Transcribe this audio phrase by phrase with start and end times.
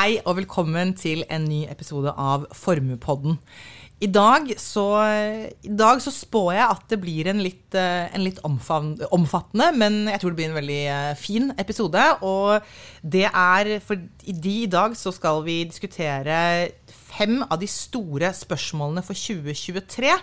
[0.00, 3.34] Hei og velkommen til en ny episode av Formuepodden.
[4.00, 8.24] I dag, så, I dag så spår jeg at det blir en litt, eh, en
[8.24, 12.06] litt omfattende, men jeg tror det blir en veldig eh, fin episode.
[12.24, 12.64] Og
[13.02, 19.12] det er For i dag så skal vi diskutere fem av de store spørsmålene for
[19.12, 20.16] 2023.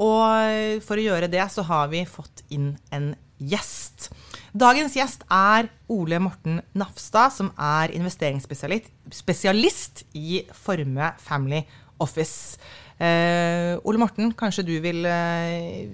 [0.00, 4.14] Og for å gjøre det så har vi fått inn en gjest.
[4.50, 11.62] Dagens gjest er Ole Morten Nafstad, som er investeringsspesialist i Formue Family
[12.02, 12.58] Office.
[12.98, 15.86] Eh, Ole Morten, kanskje du vil eh,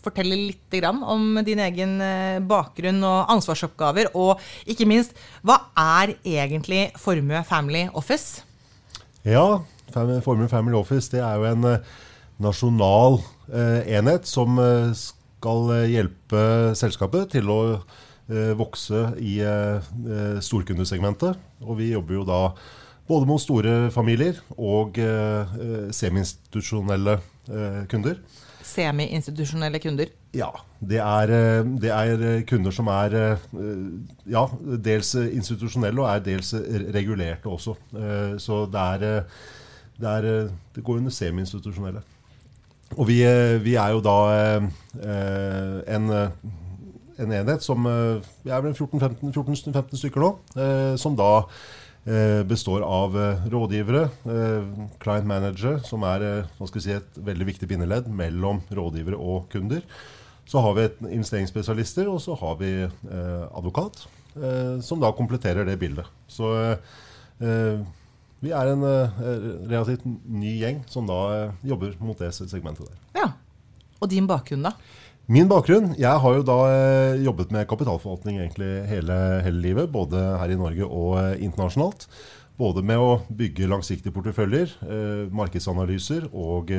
[0.00, 4.14] fortelle litt om din egen eh, bakgrunn og ansvarsoppgaver.
[4.14, 5.10] Og ikke minst,
[5.42, 8.42] hva er egentlig Formue Family Office?
[9.26, 9.58] Ja,
[9.90, 11.82] Formue Family Office det er jo en eh,
[12.38, 13.18] nasjonal
[13.50, 14.54] eh, enhet som
[14.94, 16.42] skal skal eh, hjelpe
[16.78, 21.38] selskapet til å eh, vokse i eh, storkundesegmentet.
[21.64, 22.42] Og vi jobber jo da
[23.08, 24.98] både mot store familier og
[25.96, 27.14] semi-institusjonelle
[27.88, 28.18] kunder.
[28.68, 30.10] Semi-institusjonelle kunder?
[30.36, 30.50] Ja.
[30.76, 31.32] Det er,
[31.80, 33.16] det er, kunder som er
[34.28, 34.42] ja,
[34.84, 36.52] dels institusjonelle og er dels
[36.92, 37.78] regulerte også.
[38.44, 39.24] Så det, er,
[39.96, 42.04] det, er, det går under semi-institusjonelle.
[42.96, 44.68] Og vi, eh, vi, er jo da eh,
[45.94, 50.32] en, en, enhet som Vi er vel 14-15 stykker nå.
[50.56, 51.48] Eh, som da
[52.48, 53.12] består av
[53.52, 54.06] rådgivere,
[55.02, 56.22] client manager, som er
[56.56, 59.82] si, et veldig viktig bindeledd mellom rådgivere og kunder.
[60.48, 60.86] Så har vi
[61.18, 62.70] investeringsspesialister, og så har vi
[63.52, 64.06] advokat,
[64.80, 66.08] som da kompletterer det bildet.
[66.32, 66.54] Så
[68.44, 69.18] vi er en uh,
[69.66, 72.98] relativt ny gjeng som da uh, jobber mot det segmentet der.
[73.18, 73.28] Ja,
[73.98, 74.76] Og din bakgrunn, da?
[75.26, 75.90] Min bakgrunn?
[75.98, 79.90] Jeg har jo da uh, jobbet med kapitalforvaltning egentlig hele, hele, livet.
[79.90, 82.06] Både her i Norge og internasjonalt.
[82.58, 84.72] Både med å bygge langsiktige porteføljer,
[85.30, 86.72] markedsanalyser og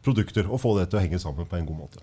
[0.00, 0.46] produkter.
[0.48, 2.00] Og få det til å henge sammen på en god måte.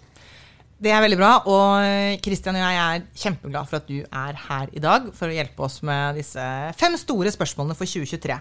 [0.77, 1.29] Det er veldig bra.
[1.49, 5.33] Og Kristian og jeg er kjempeglad for at du er her i dag for å
[5.33, 6.43] hjelpe oss med disse
[6.77, 8.37] fem store spørsmålene for 2023.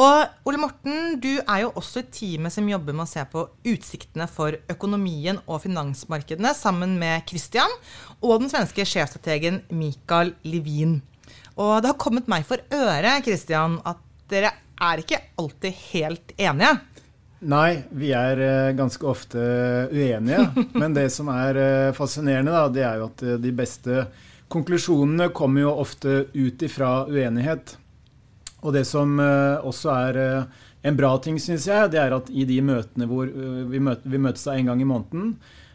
[0.00, 3.44] Og Ole Morten, du er jo også i teamet som jobber med å se på
[3.68, 7.76] utsiktene for økonomien og finansmarkedene sammen med Kristian
[8.22, 11.02] og den svenske sjefstrategen Mikael Livin.
[11.60, 14.00] Og det har kommet meg for øre, Kristian, at
[14.32, 16.78] dere er ikke alltid helt enige.
[17.44, 19.40] Nei, vi er uh, ganske ofte
[19.92, 20.46] uenige.
[20.80, 24.06] Men det som er uh, fascinerende, da, det er jo at de beste
[24.52, 27.76] konklusjonene kommer jo ofte ut ifra uenighet.
[28.64, 30.18] Og det som også er
[30.88, 34.20] en bra ting, syns jeg, det er at i de møtene hvor vi, møter, vi
[34.24, 35.34] møtes da en gang i måneden,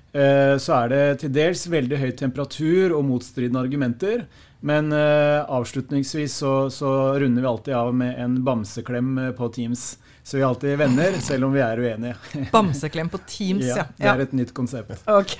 [0.09, 4.23] så er det til dels veldig høy temperatur og motstridende argumenter.
[4.65, 9.91] Men avslutningsvis så, så runder vi alltid av med en bamseklem på Teams.
[10.29, 12.17] Så vi er alltid venner, selv om vi er uenige.
[12.53, 13.87] Bamseklem på Teams, ja.
[13.97, 15.01] Det er et nytt konsept.
[15.09, 15.39] Ok.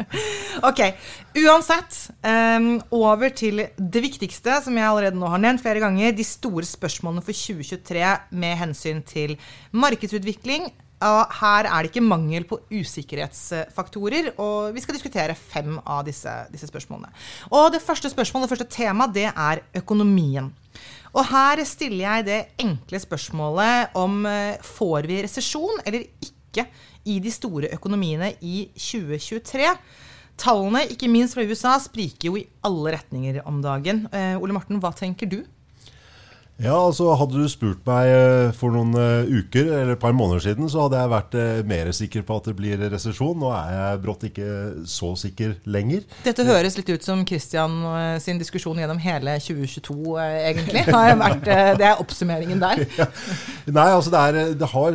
[0.70, 0.94] okay.
[1.36, 6.16] Uansett, um, over til det viktigste, som jeg allerede nå har nevnt flere ganger.
[6.16, 8.08] De store spørsmålene for 2023
[8.40, 9.36] med hensyn til
[9.76, 10.70] markedsutvikling.
[11.04, 16.32] Og her er det ikke mangel på usikkerhetsfaktorer, og vi skal diskutere fem av disse,
[16.48, 17.12] disse spørsmålene.
[17.52, 20.48] Og det første spørsmålet, det første temaet, det er økonomien.
[21.16, 26.66] Og her stiller jeg det enkle spørsmålet om eh, får vi resesjon eller ikke
[27.06, 29.70] i de store økonomiene i 2023?
[30.36, 34.04] Tallene, ikke minst fra USA, spriker jo i alle retninger om dagen.
[34.12, 35.38] Uh, Ole Morten, hva tenker du?
[36.56, 40.40] Ja, altså Hadde du spurt meg eh, for noen eh, uker eller et par måneder
[40.46, 43.36] siden, så hadde jeg vært eh, mer sikker på at det blir resesjon.
[43.42, 44.48] Nå er jeg brått ikke
[44.88, 46.06] så sikker lenger.
[46.24, 47.76] Dette høres litt ut som Christian
[48.24, 50.86] sin diskusjon gjennom hele 2022, egentlig.
[50.88, 51.44] Vært,
[51.76, 52.84] det er oppsummeringen der.
[52.96, 53.04] Ja.
[53.74, 54.94] Nei, altså det, er, det, har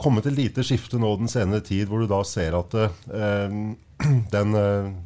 [0.00, 3.54] kommet et lite skifte nå den senere tid, hvor du da ser at eh,
[4.34, 4.58] den,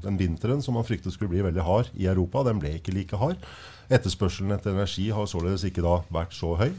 [0.05, 3.19] den vinteren som man fryktet skulle bli veldig hard i Europa, den ble ikke like
[3.21, 3.43] hard.
[3.93, 6.71] Etterspørselen etter energi har således ikke da vært så høy.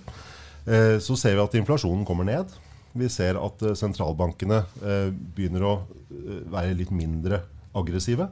[0.65, 2.51] Eh, så ser vi at inflasjonen kommer ned.
[2.97, 5.73] Vi ser at eh, sentralbankene eh, begynner å
[6.53, 7.41] være litt mindre
[7.73, 8.29] aggressive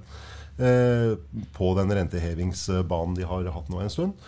[0.61, 4.25] på den rentehevingsbanen de har hatt nå en stund.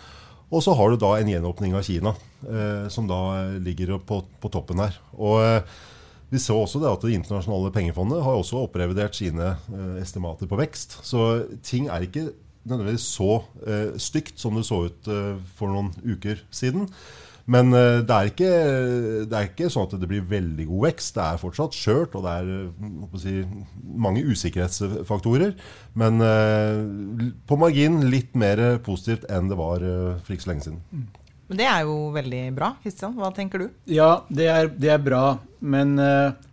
[0.50, 2.10] Og så har du da en gjenåpning av Kina,
[2.90, 3.18] som da
[3.62, 4.96] ligger på, toppen her.
[5.14, 5.38] Og
[6.32, 9.52] vi så også det at Det internasjonale pengefondet har også opprevidert sine
[10.00, 10.98] estimater på vekst.
[11.06, 12.32] Så ting er ikke
[12.64, 13.30] nødvendigvis så
[13.66, 16.88] eh, stygt som det så ut eh, for noen uker siden.
[17.44, 18.52] Men eh, det, er ikke,
[19.28, 21.16] det, er ikke, sånn at det blir veldig god vekst.
[21.16, 23.34] Det er fortsatt skjørt, og det er eh, si,
[24.06, 25.52] mange usikkerhetsfaktorer.
[26.00, 30.68] Men eh, på margin litt mer positivt enn det var eh, for ikke så lenge
[30.68, 30.80] siden.
[31.44, 32.72] Men det er jo veldig bra.
[32.80, 33.68] Kristian, hva tenker du?
[33.92, 35.24] Ja, det er, det er bra.
[35.64, 35.98] Men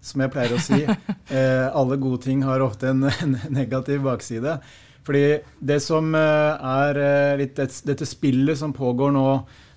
[0.04, 0.84] som jeg pleier å si,
[1.80, 4.58] alle gode ting har ofte en, en, negativ bakside.
[5.08, 9.28] Fordi det som uh, er litt dette spillet som pågår nå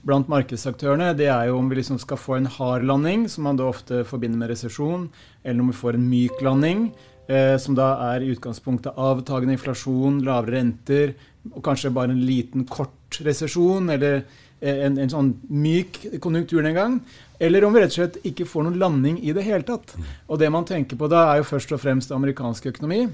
[0.04, 3.58] blant markedsaktørene, det er jo om vi liksom skal få en hard landing, som man
[3.58, 5.08] da ofte forbinder med resesjon,
[5.42, 6.86] eller om vi får en myk landing,
[7.26, 11.14] eh, som da er i utgangspunktet avtagende inflasjon, lavere renter,
[11.52, 14.20] og kanskje bare en liten kort resesjon, eller
[14.60, 17.00] eh, en, en, sånn myk konjunkturnedgang.
[17.40, 19.96] Eller om vi rett og slett ikke får noen landing i det hele tatt.
[20.28, 23.06] Og det man tenker på da, er jo først og fremst amerikansk økonomi,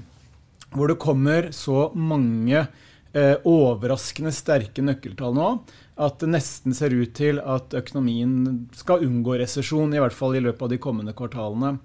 [0.75, 2.65] hvor det kommer så mange
[3.13, 5.53] eh, overraskende sterke nøkkeltall nå
[6.01, 10.43] at det nesten ser ut til at økonomien skal unngå resesjon, i hvert fall i
[10.43, 11.75] løpet av de kommende kvartalene.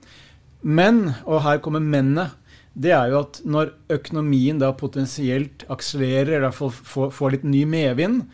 [0.65, 2.33] Men, og her kommer mennet,
[2.77, 8.25] det er jo at når økonomien da potensielt akselererer, eller i får litt ny medvind,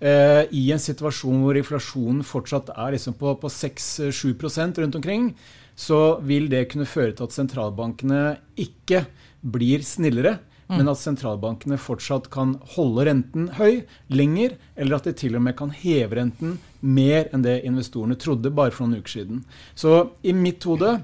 [0.00, 5.32] eh, i en situasjon hvor inflasjonen fortsatt er liksom på, på 6-7% rundt omkring,
[5.76, 8.24] så vil det kunne føre til at sentralbankene
[8.60, 9.06] ikke
[9.40, 10.38] blir snillere
[10.70, 10.78] Mm.
[10.78, 13.80] men at sentralbankene fortsatt kan holde renten høy
[14.14, 18.54] lenger, eller at de til og med kan heve renten mer enn det investorene trodde
[18.54, 19.42] bare for noen uker siden.
[19.74, 21.02] Så i mitt hode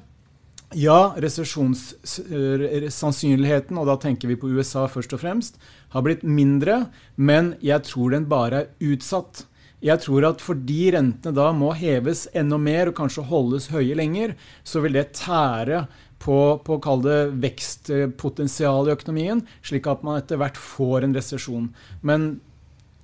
[0.74, 5.58] ja, resesjonssannsynligheten, og da tenker vi på USA først og fremst,
[5.90, 6.86] har blitt mindre,
[7.16, 9.46] men jeg tror den bare er utsatt.
[9.82, 14.34] Jeg tror at fordi rentene da må heves enda mer og kanskje holdes høye lenger,
[14.64, 15.86] så vil det tære
[16.22, 21.70] på, på kall det vekstpotensial i økonomien, slik at man etter hvert får en resesjon.
[22.06, 22.28] Men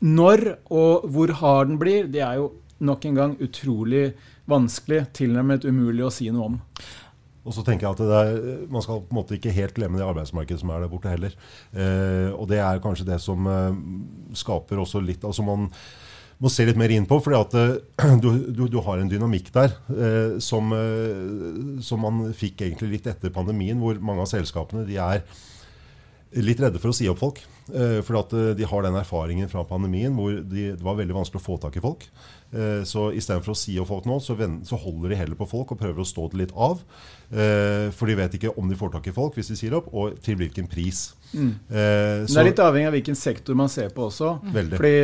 [0.03, 2.51] når og hvor hard den blir, det er jo
[2.83, 4.11] nok en gang utrolig
[4.51, 6.59] vanskelig, tilnærmet umulig å si noe om.
[7.43, 8.37] Og så tenker jeg at er,
[8.71, 11.35] Man skal på en måte ikke helt glemme det arbeidsmarkedet som er der borte heller.
[11.75, 13.81] Eh, og det er kanskje det som eh,
[14.39, 15.71] skaper også litt altså man
[16.43, 17.21] må se litt mer inn på.
[17.23, 22.33] fordi at uh, du, du, du, har en dynamikk der eh, som, eh, som, man
[22.37, 25.23] fikk egentlig litt etter pandemien, hvor mange av selskapene de er
[26.41, 27.43] litt redde for å si opp folk.
[27.67, 31.45] fordi at de har den erfaringen fra pandemien hvor de, det var veldig vanskelig å
[31.45, 32.09] få tak i folk.
[32.53, 34.35] Eh, så istedenfor å si opp folk nå, så,
[34.69, 36.83] så, holder de heller på folk og prøver å stå det litt av.
[37.33, 39.89] Eh, for de vet ikke om de får tak i folk hvis de sier opp,
[39.97, 41.11] og til hvilken pris.
[41.33, 41.55] Mm.
[41.65, 44.35] Så, det er litt avhengig av hvilken sektor man ser på også.
[44.53, 44.77] Veldig.
[44.77, 44.97] Fordi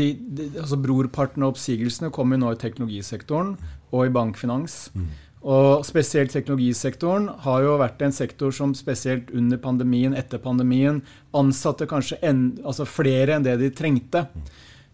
[0.00, 3.52] de, de, altså Brorparten av oppsigelsene kommer nå i teknologisektoren
[3.92, 4.86] og i bankfinans.
[4.96, 5.10] Mm.
[5.46, 11.00] Og spesielt teknologisektoren har jo vært en sektor som spesielt under pandemien, etter pandemien,
[11.36, 14.24] ansatte kanskje en, altså flere enn det de trengte.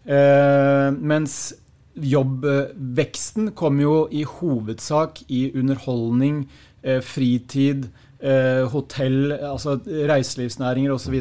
[0.05, 1.55] Eh, mens
[1.95, 6.43] jobbveksten kom jo i hovedsak i underholdning,
[6.83, 7.89] eh, fritid,
[8.21, 11.15] eh, hotell, altså reiselivsnæringer osv.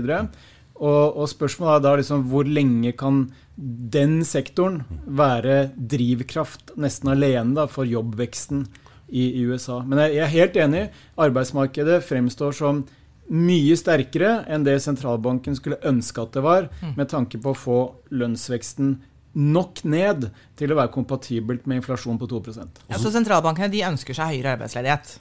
[0.75, 7.55] Og, og spørsmålet er da liksom hvor lenge kan den sektoren være drivkraft nesten alene
[7.55, 8.67] da, for jobbveksten
[9.15, 9.79] i, i USA.
[9.87, 10.85] Men jeg, jeg er helt enig.
[11.25, 12.85] Arbeidsmarkedet fremstår som
[13.33, 16.95] mye sterkere enn det sentralbanken skulle ønske at det var, mm.
[16.99, 17.79] med tanke på å få
[18.13, 18.99] lønnsveksten
[19.35, 20.29] nok ned
[20.59, 24.55] til å være kompatibelt med inflasjon på 2 ja, Så sentralbankene de ønsker seg høyere
[24.59, 25.17] arbeidsledighet?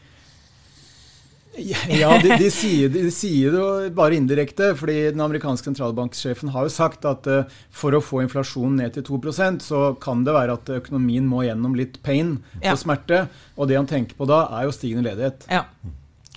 [2.02, 4.72] Ja, de, de, sier, de, sier, det jo bare indirekte.
[4.78, 9.06] fordi Den amerikanske sentralbanksjefen har jo sagt at uh, for å få inflasjonen ned til
[9.12, 12.78] 2% så kan det være at økonomien må gjennom litt pain og ja.
[12.80, 13.28] smerte.
[13.58, 15.46] Og det han tenker på da, er jo stigende ledighet.
[15.52, 15.68] Ja.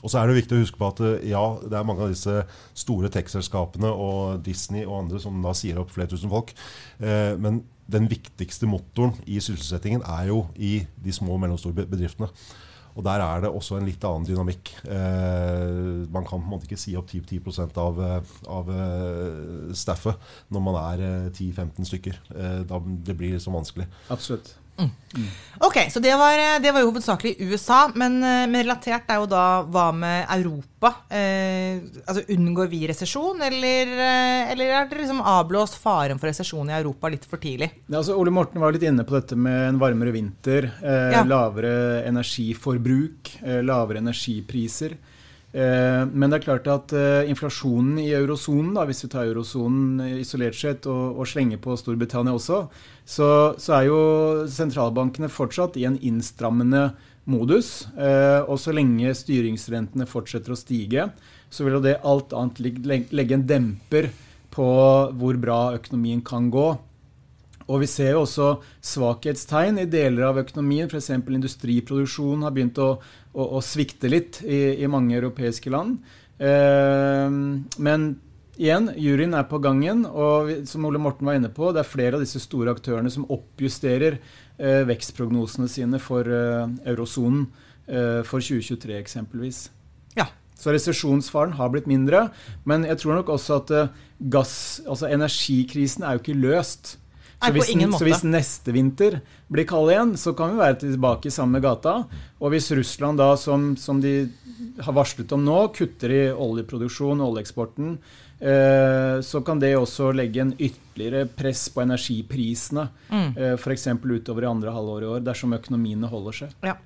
[0.03, 2.13] Og så er det viktig å huske på at eh, ja, det er mange av
[2.13, 2.45] disse
[2.79, 6.53] store tech-selskapene og Disney og andre som da sier opp flere tusen folk.
[7.01, 12.29] Eh, men den viktigste motoren i sysselsettingen er jo i de små og mellomstore bedriftene.
[12.97, 14.73] Og der er det også en litt annen dynamikk.
[14.89, 18.01] Eh, man kan på en måte ikke si opp 10, 10 av,
[18.49, 22.23] av eh, staffet når man er 10-15 eh, stykker.
[22.33, 23.89] Eh, da, det blir så vanskelig.
[24.09, 24.55] Absolutt.
[24.77, 25.29] Mm.
[25.65, 27.87] Ok, så det var, det var, jo hovedsakelig USA.
[27.95, 30.93] Men, eh, men, relatert er jo da hva med Europa?
[31.09, 36.71] Eh, altså Unngår vi resesjon, eller, eh, eller er det liksom avblåst faren for resesjon
[36.71, 37.71] i Europa litt for tidlig?
[37.87, 40.71] Ja, altså Ole Morten var litt inne på dette med en varmere vinter.
[40.83, 41.25] Eh, ja.
[41.25, 44.99] Lavere energiforbruk, eh, lavere energipriser.
[45.57, 50.59] Eh, men det er klart at eh, inflasjonen i eurosonen, hvis vi tar eurosonen isolert
[50.59, 52.67] sett og, og slenger på Storbritannia også,
[53.09, 54.01] så, så, er jo
[54.53, 56.91] sentralbankene fortsatt i en innstrammende
[57.25, 57.87] modus.
[57.97, 61.09] Eh, og så lenge styringsrentene fortsetter å stige,
[61.49, 62.61] så vil jo det alt annet
[63.17, 64.11] legge en demper
[64.53, 64.69] på
[65.17, 66.69] hvor bra økonomien kan gå.
[67.67, 68.53] Og vi ser jo også
[68.85, 70.87] svakhetstegn i deler av økonomien.
[70.87, 71.11] F.eks.
[71.19, 72.93] industriproduksjonen har begynt å,
[73.37, 75.99] å, å svikte litt i, i, mange europeiske land.
[76.41, 77.37] Eh,
[77.85, 78.09] men
[78.57, 82.19] igjen, juryen er på gangen, og som Ole Morten var inne på, det er flere
[82.19, 87.47] av disse store aktørene som oppjusterer eh, vekstprognosene sine for eh, eurosonen
[87.87, 89.67] eh, for 2023 eksempelvis.
[90.17, 90.31] Ja.
[90.57, 92.31] Så resesjonsfaren har blitt mindre,
[92.65, 93.73] men jeg tror nok også at
[94.33, 94.55] gass,
[94.89, 96.95] altså energikrisen er jo ikke løst.
[97.37, 99.19] Så hvis, så hvis neste vinter
[99.53, 101.99] blir kald igjen, så kan vi være tilbake i samme gata.
[102.41, 104.15] Og hvis Russland da, som, som de
[104.83, 107.99] har varslet om nå, kutter i oljeproduksjon oljeeksporten,
[108.41, 112.89] eh, så kan det også legge en ytterligere press på energiprisene.
[113.13, 113.31] Mm.
[113.37, 113.89] Eh, F.eks.
[113.93, 116.57] utover i andre halvår i år, dersom økonomiene holder seg.
[116.65, 116.79] Ja.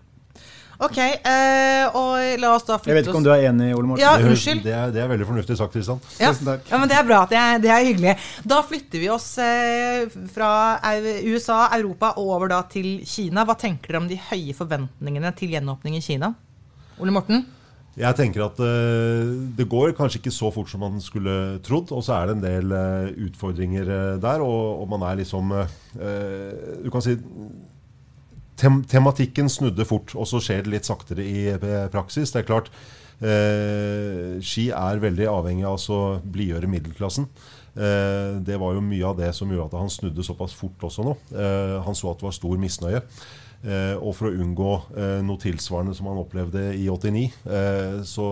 [0.80, 3.90] Ok, eh, og la oss da flytte Jeg vet ikke om du er enig, Ole
[3.90, 4.00] Morten?
[4.00, 4.62] Ja, Det, unnskyld.
[4.64, 6.00] det, er, det er veldig fornuftig sagt, Kristian.
[6.16, 6.30] Ja.
[6.32, 6.64] Tusen takk.
[6.70, 7.18] Ja, men Det er bra.
[7.28, 8.14] Det er, det er hyggelig.
[8.48, 10.50] Da flytter vi oss eh, fra
[11.28, 13.44] USA, Europa og over da til Kina.
[13.44, 16.32] Hva tenker dere om de høye forventningene til gjenåpning i Kina?
[17.00, 17.44] Ole Morten?
[18.00, 21.92] Jeg tenker at eh, det går kanskje ikke så fort som man skulle trodd.
[21.92, 25.52] Og så er det en del eh, utfordringer eh, der, og, og man er liksom
[25.60, 27.18] eh, Du kan si
[28.60, 32.32] tem tematikken snudde fort, og så skjer det litt saktere i eh, praksis.
[32.34, 32.70] Det er klart,
[33.24, 37.28] eh, Ski er veldig avhengig av å blidgjøre middelklassen.
[37.74, 41.06] Eh, det var jo mye av det som gjorde at han snudde såpass fort også
[41.06, 41.16] nå.
[41.32, 43.04] Eh, han så at det var stor misnøye.
[43.60, 48.28] Eh, og for å unngå eh, noe tilsvarende som han opplevde i 89, eh, så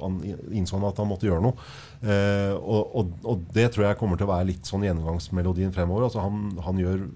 [0.00, 0.16] han
[0.48, 1.66] innså han at han måtte gjøre noe.
[2.02, 6.08] Eh, og, og, og det tror jeg kommer til å være litt sånn gjennomgangsmelodien fremover.
[6.08, 7.06] Altså han, han gjør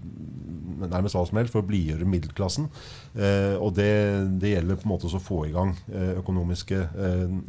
[0.77, 2.69] nærmest hva som helst for å blidgjøre middelklassen.
[3.17, 3.91] Eh, og det,
[4.43, 6.83] det gjelder på en måte å få i gang eh, økonomiske,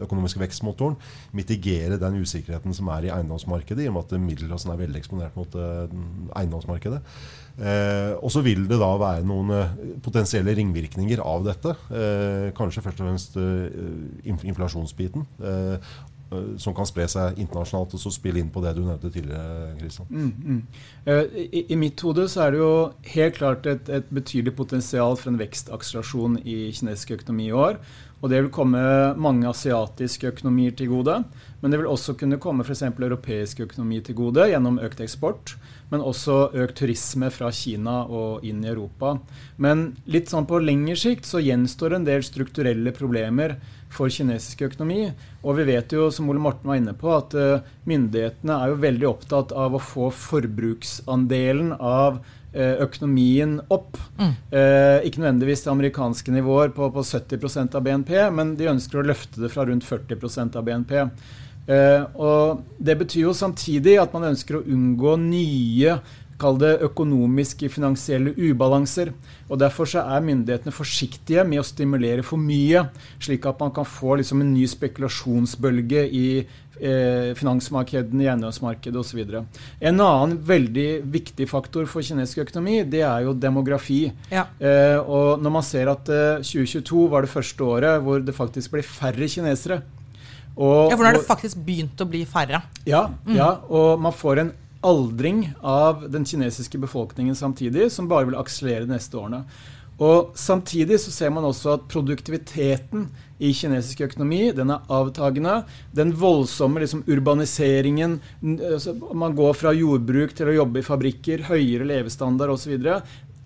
[0.08, 0.98] økonomiske vekstmotoren.
[1.38, 5.38] Mitigere den usikkerheten som er i eiendomsmarkedet, i og med at middelklassen er veldig eksponert
[5.38, 7.04] mot eiendomsmarkedet.
[7.58, 11.74] Eh, og så vil det da være noen potensielle ringvirkninger av dette.
[11.90, 13.40] Eh, kanskje først og fremst
[14.28, 15.26] inf inflasjonsbiten.
[16.32, 19.74] Eh, som kan spre seg internasjonalt og så spille inn på det du nevnte tidligere.
[19.80, 20.10] Kristian.
[20.10, 20.62] Mm, mm.
[21.06, 22.74] Eh, I, I mitt hode så er det jo
[23.14, 27.82] helt klart et, et betydelig potensial for en vekstakselerasjon i kinesisk økonomi i år.
[28.18, 28.82] Og det vil komme
[29.22, 31.20] mange asiatiske økonomier til gode.
[31.62, 32.84] Men det vil også kunne komme f.eks.
[32.90, 35.54] europeisk økonomi til gode gjennom økt eksport.
[35.92, 39.16] Men også økt turisme fra Kina og inn i Europa.
[39.56, 43.56] Men litt sånn på lengre sikt så gjenstår en del strukturelle problemer
[43.94, 45.12] for kinesisk økonomi.
[45.44, 48.82] Og vi vet jo, som Ole Morten var inne på, at eh, myndighetene er jo
[48.84, 52.20] veldig opptatt av å få forbruksandelen av
[52.52, 53.98] eh, økonomien opp.
[54.20, 59.08] Eh, ikke nødvendigvis til amerikanske nivåer på, på 70% av BNP, men de ønsker å
[59.08, 60.98] løfte det fra rundt 40% av BNP.
[61.68, 66.00] Eh, og Det betyr jo samtidig at man ønsker å unngå nye
[66.42, 69.12] kall det økonomiske, finansielle ubalanser.
[69.50, 72.88] og Derfor så er myndighetene forsiktige med å stimulere for mye,
[73.20, 79.24] slik at man kan få liksom en ny spekulasjonsbølge i eh, finansmarkedene, i eiendomsmarkedet osv.
[79.82, 84.04] En annen veldig viktig faktor for kinesisk økonomi, det er jo demografi.
[84.30, 84.48] Ja.
[84.62, 88.78] Eh, og når man ser at eh, 2022 var det første året hvor det faktisk
[88.78, 89.82] ble færre kinesere.
[90.58, 92.64] Og, Ja, for nå har det faktisk begynt å bli færre.
[92.86, 94.52] ja, ja, og man får en
[94.84, 99.44] aldring av den kinesiske befolkningen samtidig, som bare vil akselere de neste årene.
[100.00, 103.08] Og Samtidig så ser man også at produktiviteten
[103.42, 105.64] i kinesisk økonomi den er avtagende.
[105.94, 111.90] Den voldsomme liksom, urbaniseringen, altså, man går fra jordbruk til å jobbe i fabrikker, høyere
[111.90, 112.78] levestandard osv.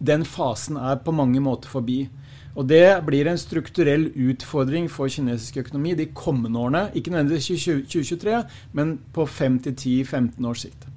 [0.01, 2.09] Den fasen er på mange måter forbi.
[2.55, 6.89] Og Det blir en strukturell utfordring for kinesisk økonomi de kommende årene.
[6.93, 8.43] Ikke nødvendigvis i 2023,
[8.74, 10.88] men på 5-10-15 års sikt.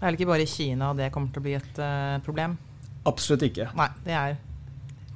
[0.00, 2.56] Det er vel ikke bare i Kina det kommer til å bli et uh, problem?
[3.08, 3.70] Absolutt ikke.
[3.76, 4.36] Nei, det er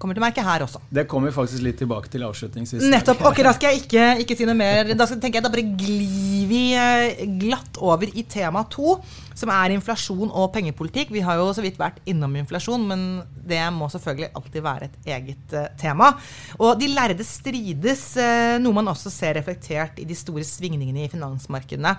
[0.05, 0.83] kommer til å merke her også.
[0.93, 2.85] Det kommer vi faktisk litt tilbake til avslutningsvis.
[2.93, 3.23] Nettopp.
[3.31, 4.91] ok, Da skal jeg ikke, ikke si noe mer.
[4.93, 8.99] Da skal, tenker jeg, da bare glir vi eh, glatt over i tema to,
[9.33, 11.15] som er inflasjon og pengepolitikk.
[11.15, 13.07] Vi har jo så vidt vært innom inflasjon, men
[13.49, 16.13] det må selvfølgelig alltid være et eget eh, tema.
[16.61, 21.13] Og de lærde strides, eh, noe man også ser reflektert i de store svingningene i
[21.13, 21.97] finansmarkedene.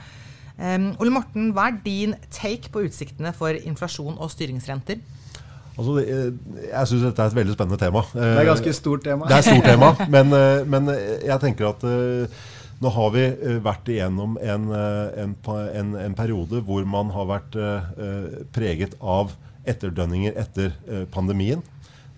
[0.56, 5.02] Um, Ole Morten, hva er din take på utsiktene for inflasjon og styringsrenter?
[5.76, 8.04] Altså, jeg syns dette er et veldig spennende tema.
[8.14, 9.28] Det er et ganske stort tema.
[9.28, 12.44] Det er stort tema, men, eh, men jeg tenker at eh,
[12.84, 15.36] nå har vi eh, vært igjennom en, eh, en,
[15.82, 19.36] en, en periode hvor man har vært eh, preget av
[19.68, 21.64] etterdønninger etter eh, pandemien,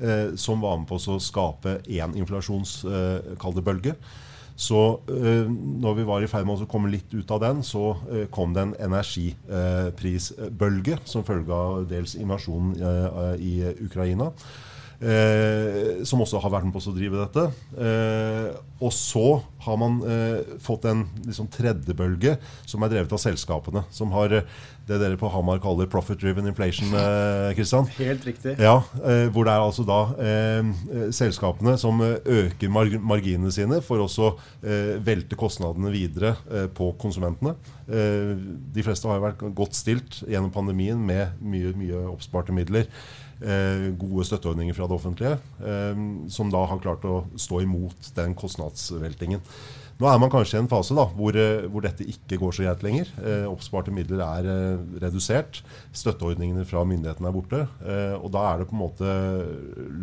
[0.01, 3.95] eh, som var med på å skape én inflasjonsbølge.
[4.57, 4.79] Så
[5.13, 5.45] eh,
[5.81, 8.53] når vi var i ferd med å komme litt ut av den, så eh, kom
[8.55, 13.53] det en energiprisbølge som følge av dels invasjonen eh, i
[13.85, 14.31] Ukraina.
[14.97, 17.43] Eh, som også har vært med på å drive dette.
[17.77, 18.47] Eh,
[18.81, 19.25] og så
[19.65, 22.33] har man eh, fått en liksom, tredje bølge
[22.65, 23.83] som er drevet av selskapene.
[23.93, 24.47] Som har eh,
[24.87, 26.95] det dere på Hamar kaller 'profit driven inflation'.
[27.57, 27.89] Kristian.
[27.99, 28.55] Helt riktig.
[28.57, 28.79] Ja,
[29.33, 29.99] Hvor det er altså da
[31.11, 34.31] selskapene som øker marginene sine for også
[35.03, 36.37] velte kostnadene videre
[36.71, 37.57] på konsumentene.
[37.87, 43.26] de fleste har jo vært godt stilt gjennom pandemien med mye, mye oppsparte midler eh,
[43.39, 45.99] gode støtteordninger fra det offentlige, eh,
[46.33, 49.43] som da har klart å stå imot den kostnadsveltingen.
[49.97, 52.65] Nå er man kanskje i en fase da, hvor, eh, hvor dette ikke går så
[52.67, 53.07] greit lenger.
[53.17, 55.63] Eh, oppsparte midler er eh, redusert.
[55.89, 57.63] Støtteordningene fra myndighetene er borte.
[57.81, 59.15] Eh, og da er det på en måte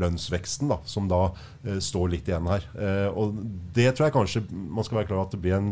[0.02, 1.28] lønnsveksten da, som da
[1.62, 2.66] eh, står litt igjen her.
[2.74, 3.38] Eh, og
[3.76, 5.70] det tror jeg kanskje man skal være klar over at det blir en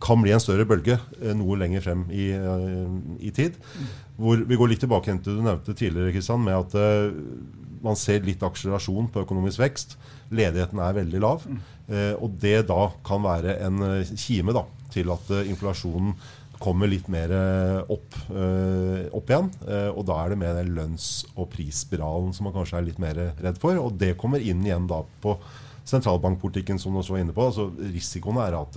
[0.00, 2.96] kan bli en større bølge eh, noe lenger frem i, eh,
[3.28, 3.58] i tid.
[4.20, 7.12] Hvor vi går litt tilbake til det du nevnte tidligere, Kristian, med at uh,
[7.80, 9.94] man ser litt akselerasjon på økonomisk vekst.
[10.28, 11.46] Ledigheten er veldig lav.
[11.88, 13.80] Uh, og det da kan være en
[14.12, 16.12] kime da, til at uh, inflasjonen
[16.60, 17.32] kommer litt mer
[17.88, 19.46] opp, opp igjen.
[19.96, 23.16] og da er det med den lønns- og prisspiralen som man kanskje er litt mer
[23.40, 23.80] redd for.
[23.80, 25.38] Og det kommer inn igjen da på
[25.88, 27.46] sentralbankpolitikken, som du også var inne på.
[27.48, 28.76] Altså, risikoen er at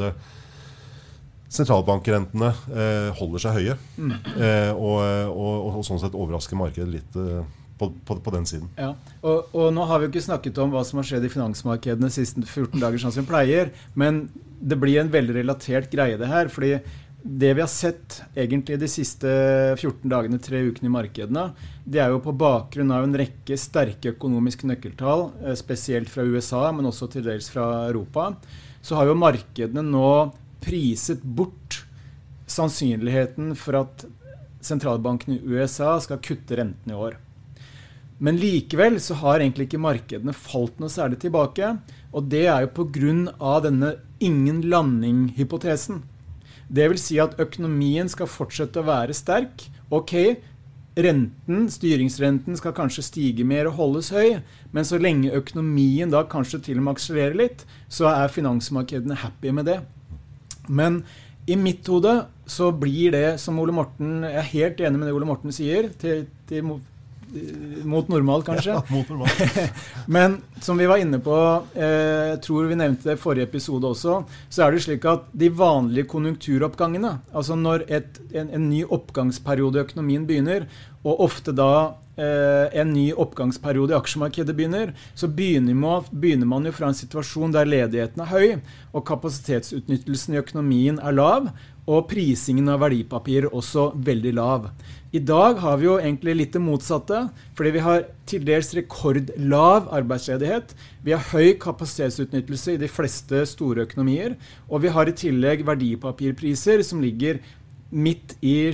[1.53, 3.75] sentralbankrentene eh, holder seg høye.
[3.97, 4.13] Mm.
[4.13, 4.97] Eh, og,
[5.33, 7.43] og, og, sånn sett overrasker markedet litt eh,
[7.77, 8.71] på, på, på, den siden.
[8.79, 11.31] Ja, og, og, nå har vi jo ikke snakket om hva som har skjedd i
[11.33, 13.73] finansmarkedene de siste 14 dager, sånn som vi pleier.
[13.99, 14.25] Men
[14.63, 16.51] det blir en veldig relatert greie, det her.
[16.53, 16.77] fordi
[17.23, 19.29] det vi har sett egentlig de siste
[19.77, 21.45] 14 dagene, tre ukene i markedene,
[21.87, 26.65] det er jo på bakgrunn av en rekke sterke økonomiske nøkkeltall, eh, spesielt fra USA,
[26.75, 28.33] men også til dels fra Europa,
[28.83, 30.09] så har jo markedene nå
[30.63, 31.83] priset bort
[32.49, 34.05] sannsynligheten for at
[34.63, 37.17] sentralbanken i USA skal kutte renten i år.
[38.23, 41.73] Men likevel så har egentlig ikke markedene falt noe særlig tilbake.
[42.13, 43.59] Og det er jo pga.
[43.65, 46.03] denne ingen landing-hypotesen.
[46.69, 49.65] Det vil si at økonomien skal fortsette å være sterk.
[49.91, 50.37] Ok,
[50.95, 54.39] renten, styringsrenten skal kanskje stige mer og holdes høy,
[54.71, 59.51] men så lenge økonomien da kanskje til og med akselererer litt, så er finansmarkedene happy
[59.51, 59.81] med det.
[60.67, 61.03] Men
[61.45, 65.15] i mitt hode så blir det som Ole Morten Jeg er helt enig med det
[65.15, 66.63] Ole Morten sier, til, til,
[67.83, 68.75] mot normal, kanskje.
[68.75, 69.29] Ja, mot normal.
[70.15, 71.35] Men som vi var inne på,
[71.73, 74.19] eh, tror vi nevnte det i forrige episode også,
[74.53, 79.81] så er det slik at de vanlige konjunkturoppgangene, altså når et, en, en ny oppgangsperiode
[79.81, 80.67] i økonomien begynner,
[81.03, 86.67] og ofte da Eh, en ny oppgangsperiode i aksjemarkedet begynner, så begynner man, begynner man,
[86.67, 88.49] jo fra en situasjon der ledigheten er høy,
[88.93, 91.49] og kapasitetsutnyttelsen i økonomien er lav,
[91.83, 94.69] og prisingen av verdipapirer også veldig lav.
[95.13, 97.25] I dag har vi jo egentlig litt det motsatte,
[97.57, 100.71] fordi vi har til dels rekordlav arbeidsledighet.
[101.03, 104.37] Vi har høy kapasitetsutnyttelse i de fleste store økonomier,
[104.69, 107.41] og vi har i tillegg verdipapirpriser som ligger
[107.93, 108.71] midt i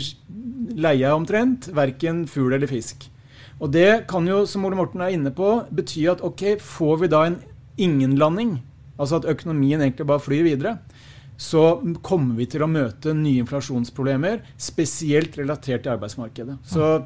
[0.80, 3.10] leia omtrent, verken fugl eller fisk.
[3.59, 7.11] Og det kan jo, som Ole Morten er inne på, bety at ok, får vi
[7.11, 7.39] da en
[7.79, 8.57] ingenlanding,
[8.99, 10.77] altså at økonomien egentlig bare flyr videre,
[11.39, 16.57] så kommer vi til å møte nye inflasjonsproblemer, spesielt relatert til arbeidsmarkedet.
[16.67, 16.97] Så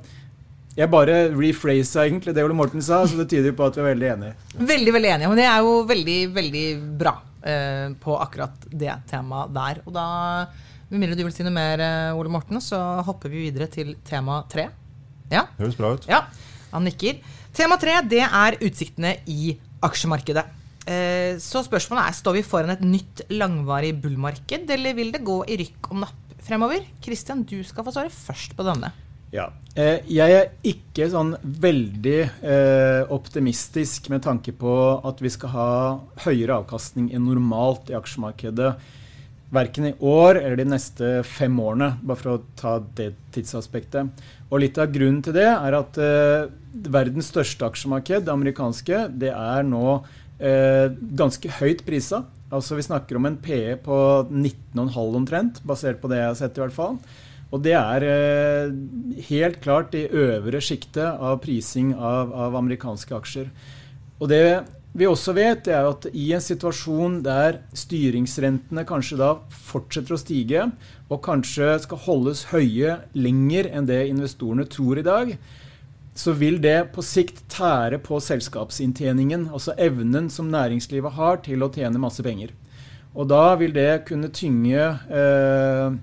[0.74, 3.84] jeg bare rephrasa egentlig det Ole Morten sa, så det tyder jo på at vi
[3.84, 4.34] er veldig enige.
[4.58, 5.30] Veldig, veldig enige.
[5.30, 6.68] Men det er jo veldig, veldig
[7.02, 7.14] bra
[7.46, 9.84] eh, på akkurat det temaet der.
[9.86, 10.08] Og da,
[10.90, 13.94] med mindre du vil si noe mer, eh, Ole Morten, så hopper vi videre til
[14.06, 14.72] tema tre.
[15.32, 15.46] Ja.
[15.60, 16.08] Høres bra ut.
[16.10, 16.26] Ja,
[16.74, 17.22] han nikker.
[17.54, 19.54] Tema tre det er utsiktene i
[19.86, 20.46] aksjemarkedet.
[20.84, 25.40] Eh, så spørsmålet er står vi foran et nytt langvarig bullmarked, eller vil det gå
[25.48, 26.84] i rykk og napp fremover?
[27.04, 28.92] Kristian, du skal få svare først på denne.
[29.34, 29.48] Ja.
[29.74, 35.70] Eh, jeg er ikke sånn veldig eh, optimistisk med tanke på at vi skal ha
[36.28, 38.76] høyere avkastning enn normalt i aksjemarkedet.
[39.54, 44.24] Verken i år eller de neste fem årene, bare for å ta det tidsaspektet.
[44.50, 46.48] Og litt av grunnen til det er at eh,
[46.94, 50.00] verdens største aksjemarked, det amerikanske, det er nå
[50.40, 50.88] eh,
[51.18, 52.24] ganske høyt prisa.
[52.54, 56.58] Altså Vi snakker om en PE på 19,5 omtrent, basert på det jeg har sett.
[56.58, 56.98] i hvert fall.
[57.54, 58.74] Og det er eh,
[59.30, 63.52] helt klart i øvre sjiktet av prising av, av, amerikanske aksjer.
[64.18, 64.46] Og det
[64.94, 70.68] vi også vet, er at i en situasjon der styringsrentene kanskje da fortsetter å stige,
[71.10, 75.34] og kanskje skal holdes høye lenger enn det investorene tror i dag,
[76.14, 81.72] så vil det på sikt tære på selskapsinntjeningen, altså evnen som næringslivet har til å
[81.74, 82.54] tjene masse penger.
[83.18, 84.78] Og da vil det kunne tynge
[85.10, 85.98] eh,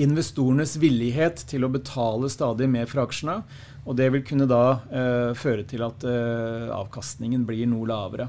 [0.00, 3.42] investorenes villighet til å betale stadig mer for aksjene.
[3.86, 8.28] Og det vil kunne da eh, føre til at eh, avkastningen blir noe lavere.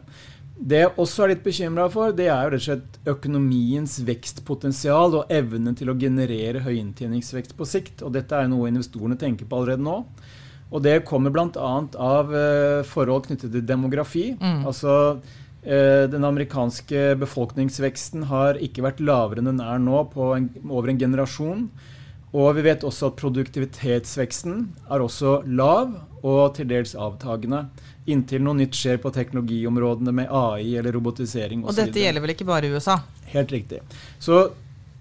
[0.57, 5.19] Det jeg også er litt bekymra for, det er jo rett og slett økonomiens vekstpotensial
[5.19, 8.01] og evnen til å generere høy inntjeningsvekst på sikt.
[8.01, 9.99] Og dette er noe investorene tenker på allerede nå.
[10.67, 11.73] Og det kommer bl.a.
[12.03, 14.31] av eh, forhold knyttet til demografi.
[14.39, 14.65] Mm.
[14.67, 14.95] Altså
[15.61, 20.91] eh, den amerikanske befolkningsveksten har ikke vært lavere enn den er nå på en, over
[20.91, 21.69] en generasjon.
[22.37, 24.59] Og vi vet også at produktivitetsveksten
[24.93, 27.65] er også lav og til dels avtagende
[28.07, 31.67] inntil noe nytt skjer på teknologiområdene med AI eller robotisering osv.
[31.67, 32.99] Og, og dette gjelder vel ikke bare i USA?
[33.33, 33.81] Helt riktig.
[34.23, 34.45] Så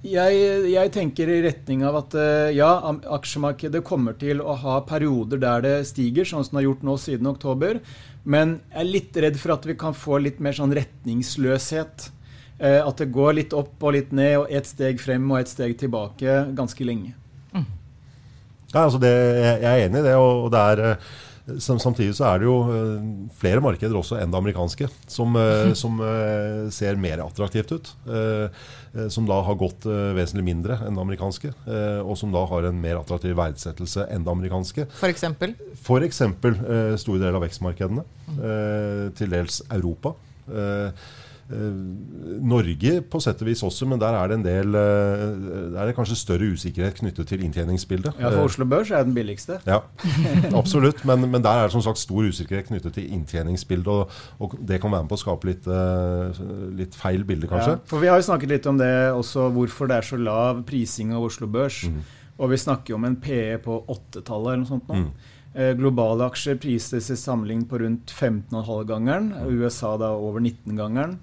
[0.07, 2.71] jeg, jeg, tenker i retning av at eh, ja,
[3.17, 6.97] aksjemarkedet kommer til å ha perioder der det stiger, sånn som det har gjort nå
[7.03, 7.81] siden oktober.
[8.27, 12.11] Men jeg er litt redd for at vi kan få litt mer sånn retningsløshet.
[12.59, 15.53] Eh, at det går litt opp og litt ned, og ett steg frem og ett
[15.53, 17.15] steg tilbake ganske lenge.
[18.73, 20.17] Ja, altså det, jeg er enig i det.
[20.19, 21.09] og det er eh,
[21.47, 23.03] Samtidig så er det jo eh,
[23.39, 27.93] flere markeder også enn det amerikanske som, eh, som eh, ser mer attraktivt ut.
[29.13, 29.85] Som da har gått
[30.17, 31.51] vesentlig mindre enn det amerikanske.
[32.01, 34.87] Og som da har en mer attraktiv verdsettelse enn det amerikanske.
[34.97, 35.27] F.eks.?
[35.77, 36.23] F.eks.
[37.03, 38.07] store deler av vekstmarkedene.
[39.19, 40.15] Til dels Europa.
[41.47, 45.21] Eh, Norge på sett og vis også, men der er det en del eh,
[45.71, 48.19] Der er det kanskje større usikkerhet knyttet til inntjeningsbildet.
[48.19, 49.61] Ja, for Oslo Børs er den billigste.
[49.67, 49.79] Ja,
[50.59, 51.05] absolutt.
[51.07, 53.87] Men, men, der er det som sagt stor usikkerhet knyttet til inntjeningsbildet.
[53.87, 54.11] Og,
[54.43, 56.43] og det kan være med på å skape litt, eh,
[56.83, 57.79] litt feil bilde, kanskje.
[57.79, 60.65] Ja, for Vi har jo snakket litt om det også, hvorfor det er så lav
[60.67, 61.85] prising av Oslo Børs.
[61.87, 62.03] Mm.
[62.43, 65.05] Og vi snakker jo om en PE på åttetallet eller noe sånt nå.
[65.07, 65.35] Mm.
[65.79, 69.31] Globale aksjer prises i sammenligning på rundt 15,5-gangeren.
[69.49, 71.15] USA da over 19-gangeren.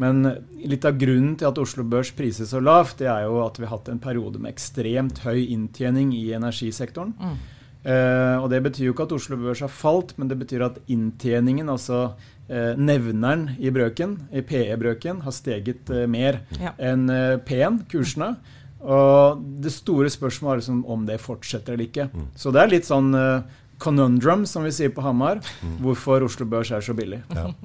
[0.00, 0.22] Men
[0.64, 3.66] litt av grunnen til at Oslo Børs prises så lavt, det er jo at vi
[3.66, 7.12] har hatt en periode med ekstremt høy inntjening i energisektoren.
[7.18, 7.34] Mm.
[7.80, 10.80] Eh, og Det betyr jo ikke at Oslo Børs har falt, men det betyr at
[10.88, 12.14] inntjeningen, altså
[12.48, 16.72] eh, nevneren i brøken, i PE-brøken, har steget eh, mer ja.
[16.78, 18.34] enn eh, P-en, kursene.
[18.80, 22.08] Og det store spørsmålet er liksom om det fortsetter eller ikke.
[22.08, 22.28] Mm.
[22.40, 25.78] Så det er litt sånn eh, conundrum, som vi sier på Hamar, mm.
[25.84, 27.22] hvorfor Oslo Børs er så billig.
[27.34, 27.50] Ja.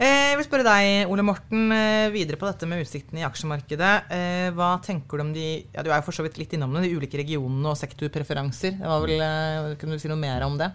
[0.00, 3.90] Eh, jeg vil spørre deg, Ole Morten, eh, videre på dette med utsiktene i aksjemarkedet.
[4.16, 6.72] Eh, hva tenker du om de ja, Du er jo for så vidt litt innom
[6.72, 8.78] det, de ulike regionene og sektorpreferanser.
[8.80, 10.70] Det var vel, Kan du si noe mer om det?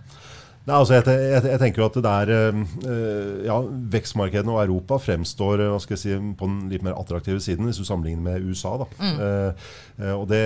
[0.66, 2.30] Nei, altså jeg, jeg, jeg, tenker jo at det der,
[2.90, 3.58] øh, ja,
[3.94, 7.78] Vekstmarkedene og Europa fremstår hva skal jeg si, på den litt mer attraktive siden hvis
[7.78, 8.74] du sammenligner med USA.
[8.82, 8.88] da.
[8.98, 9.22] Mm.
[9.22, 10.42] Uh, og det,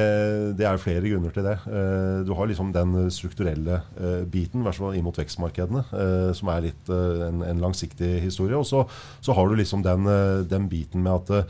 [0.59, 1.55] det, er flere grunner til det.
[1.63, 5.85] Uh, du har liksom den strukturelle uh, biten, i hvert fall inn mot vekstmarkedene,
[6.35, 8.59] som er litt en, en, langsiktig historie.
[8.59, 8.83] Og så,
[9.23, 10.07] så, har du liksom den,
[10.51, 11.47] den biten med at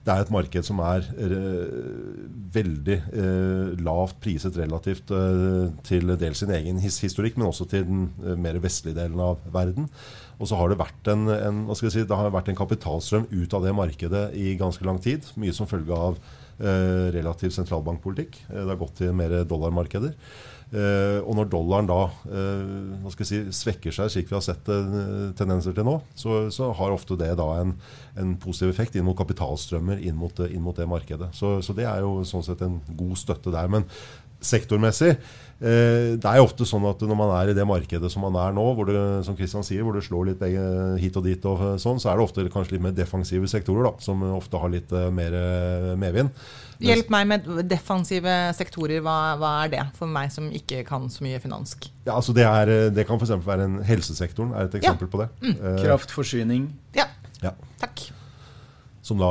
[0.00, 2.22] det er et marked som er uh,
[2.54, 7.84] veldig uh, lavt priset relativt uh, til dels sin egen his historikk, men også til
[7.88, 8.08] den
[8.40, 9.90] mer vestlige delen av verden.
[10.40, 13.66] Og så har det vært en, en, si, det har vært en kapitalstrøm ut av
[13.66, 15.28] det markedet i ganske lang tid.
[15.40, 16.20] Mye som følge av
[16.60, 18.34] relativ sentralbankpolitikk.
[18.50, 20.12] det har gått til mer dollarmarkeder.
[20.70, 25.74] Eh, og når dollaren da uh, si, svekker seg, slik vi har sett uh, tendenser
[25.74, 27.72] til nå, så, så, har ofte det da en,
[28.14, 31.32] en, positiv effekt inn mot kapitalstrømmer inn mot, inn mot det markedet.
[31.34, 33.66] Så, så, det er jo sånn sett en god støtte der.
[33.72, 33.88] Men
[34.40, 35.14] sektormessig
[35.60, 38.54] det er jo ofte sånn at når man er i det markedet som man er
[38.56, 40.44] nå, hvor det, som Kristian sier, hvor det slår litt
[41.02, 43.92] hit og dit, og sånn, så er det ofte kanskje litt mer defensive sektorer da,
[44.00, 45.36] som ofte har litt mer
[46.00, 46.32] medvind.
[46.80, 49.02] Hjelp meg med defensive sektorer.
[49.04, 51.90] Hva, hva, er det for meg som ikke kan så mye finansk?
[52.06, 53.34] Ja, altså det, er, det kan f.eks.
[53.44, 55.12] være en helsesektoren er et eksempel ja.
[55.12, 55.28] på det.
[55.44, 55.60] Mm.
[55.82, 56.64] Kraftforsyning.
[56.96, 57.10] Ja.
[57.44, 57.52] ja.
[57.84, 58.08] Takk.
[59.10, 59.30] Som, da,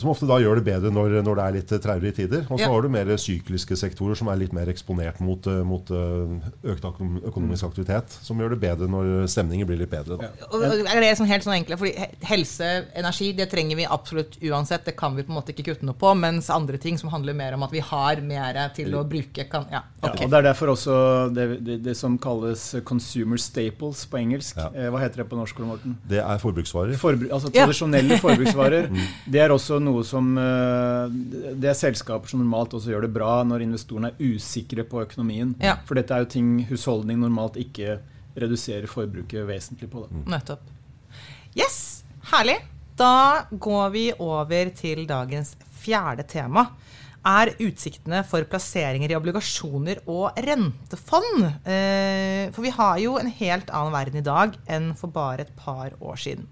[0.00, 2.46] som, ofte da gjør det bedre når, når det er litt traurige tider.
[2.48, 2.70] Og så ja.
[2.72, 6.86] har du mer sykliske sektorer som er litt mer eksponert mot, eh, mot eh, økt
[6.88, 8.16] økonomisk aktivitet.
[8.24, 10.16] Som gjør det bedre når stemningen blir litt bedre.
[10.22, 10.30] Da.
[10.48, 11.76] Og er det sånn helt sånn enkle?
[11.80, 14.86] Fordi helse, energi, det trenger vi absolutt uansett.
[14.88, 16.14] Det kan vi på en måte ikke kutte noe på.
[16.16, 19.68] Mens andre ting som handler mer om at vi har mer til å bruke, kan
[19.68, 20.22] ja, okay.
[20.22, 20.96] ja, og Det er derfor også
[21.36, 24.56] det, det, det, som kalles consumer staples på engelsk.
[24.70, 25.60] Eh, hva heter det på norsk?
[25.60, 25.98] Morten?
[26.08, 26.96] Det er forbruksvarer.
[27.00, 28.88] Forbru altså tradisjonelle forbruksvarer.
[29.30, 31.12] Det er også noe som eh,
[31.60, 35.54] Det er selskaper som normalt også gjør det bra når investorene er usikre på økonomien.
[35.62, 35.76] Ja.
[35.86, 38.00] For dette er jo ting husholdning normalt ikke
[38.40, 40.06] reduserer forbruket vesentlig på.
[40.06, 40.22] Da.
[40.36, 40.68] Nettopp.
[41.58, 42.60] Yes, herlig.
[43.00, 46.68] Da går vi over til dagens fjerde tema.
[47.26, 51.42] Er utsiktene for plasseringer i obligasjoner og rentefond?
[51.68, 55.52] Eh, for vi har jo en helt annen verden i dag enn for bare et
[55.58, 56.48] par år siden.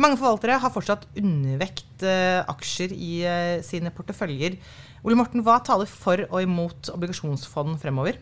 [0.00, 4.56] Mange forvaltere har fortsatt undervekt eh, aksjer i eh, sine porteføljer.
[5.04, 8.16] Ole Morten, hva taler for og imot obligasjonsfond fremover?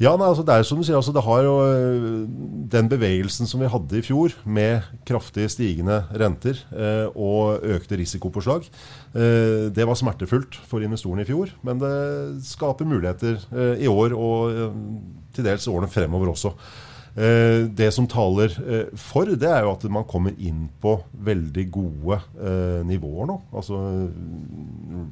[0.00, 2.22] Ja, nei, altså Det er som du sier, altså det har jo øh,
[2.72, 8.64] den bevegelsen som vi hadde i fjor, med kraftig stigende renter eh, og økte risikopåslag,
[9.12, 11.52] eh, det var smertefullt for investorene i fjor.
[11.60, 11.92] Men det
[12.48, 14.78] skaper muligheter eh, i år og
[15.36, 16.54] til dels årene fremover også.
[17.14, 18.52] Det som taler
[18.94, 20.92] for, det er jo at man kommer inn på
[21.26, 22.20] veldig gode
[22.86, 23.34] nivåer nå.
[23.50, 23.80] Altså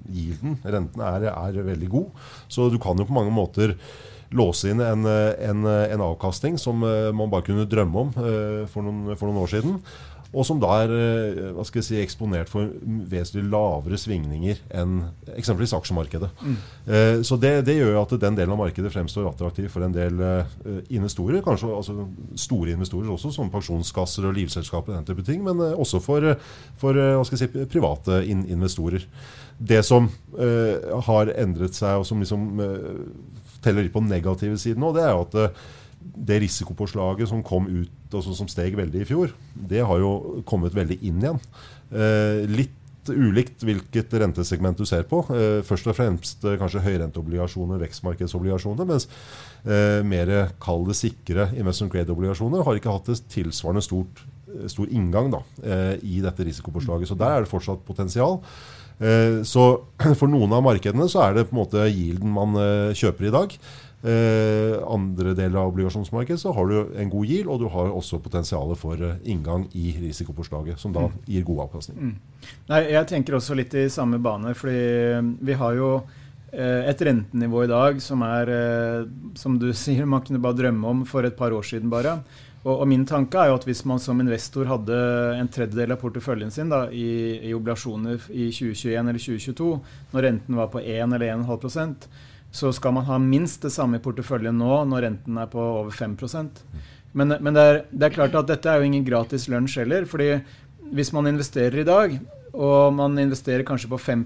[0.07, 2.23] Gilden, renten, er, er veldig god.
[2.47, 3.75] Så du kan jo på mange måter
[4.37, 8.85] låse inn en, en, en, avkastning som eh, man bare kunne drømme om eh, for
[8.85, 9.79] noen, for noen år siden.
[10.29, 12.69] Og som da er eh, hva skal jeg si, eksponert for
[13.09, 14.99] vesentlig lavere svingninger enn
[15.35, 16.29] eksempelvis aksjemarkedet.
[16.43, 16.59] Mm.
[17.25, 20.21] Så det, det, gjør at den delen av markedet fremstår attraktiv for en del
[20.95, 21.43] investorer.
[21.45, 22.07] Kanskje altså
[22.41, 24.95] store investorer også, som pensjonskasser og livselskaper.
[24.97, 26.35] den type ting, Men også for,
[26.81, 29.05] for hva skal jeg si, private investorer.
[29.59, 30.09] Det som
[31.09, 32.61] har endret seg, og som liksom
[33.65, 35.67] teller litt på den negative siden nå, det er jo at eh,
[36.01, 40.77] det risikopåslaget som kom ut, altså som steg veldig i fjor, det har jo kommet
[40.77, 41.41] veldig inn igjen.
[41.93, 42.75] Eh, litt
[43.15, 45.23] ulikt hvilket rentesegment du ser på.
[45.35, 48.89] Eh, først og fremst eh, kanskje høyrenteobligasjoner, vekstmarkedsobligasjoner.
[48.89, 49.09] Mens
[49.65, 50.33] eh, mer
[50.63, 55.45] kall det sikre investment grade-obligasjoner har ikke hatt et tilsvarende stort, eh, stor inngang da,
[56.03, 57.11] i dette risikopåslaget.
[57.11, 58.41] Så der er det fortsatt potensial.
[59.47, 59.65] Så
[60.19, 62.57] for noen av markedene så er det på en måte yielden man
[62.99, 63.55] kjøper i dag.
[63.99, 68.21] Eh, andre deler av obligasjonsmarkedet så har du en god yield, og du har også
[68.23, 71.19] potensialet for inngang i risikopåslaget, som da mm.
[71.27, 71.99] gir god avkastning.
[71.99, 72.47] Mm.
[72.71, 75.93] Nei, jeg tenker også litt i samme bane, fordi vi har jo
[76.49, 78.51] et rentenivå i dag som er,
[79.37, 82.21] som du sier, man kunne bare drømme om for et par år siden bare.
[82.65, 84.97] Og, og, min tanke er jo at hvis man som investor hadde
[85.39, 89.69] en tredjedel av porteføljen sin da, i, i, obligasjoner i 2021 eller 2022,
[90.15, 91.95] når renten var på 1 eller 1,5
[92.51, 95.93] så skal man ha minst det samme i porteføljen nå når renten er på over
[95.93, 96.17] 5
[97.13, 100.05] Men, men det, er, det er klart at dette er jo ingen gratis lunsj heller.
[100.05, 100.41] fordi
[100.93, 102.19] hvis man investerer i dag,
[102.53, 104.25] og man investerer kanskje på 5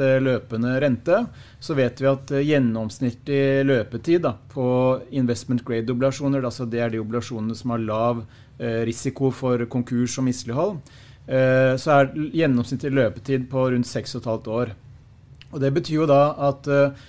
[0.00, 1.26] eh, løpende rente,
[1.60, 7.00] så vet vi at eh, gjennomsnittlig løpetid da, på investment grade-oblasjoner, altså det er de
[7.00, 8.24] oblasjonene som har lav
[8.58, 10.76] eh, risiko for konkurs og mislighold,
[11.22, 14.72] så er gjennomsnittlig løpetid på rundt 6,5 år.
[15.52, 17.08] Og Det betyr jo da at eh,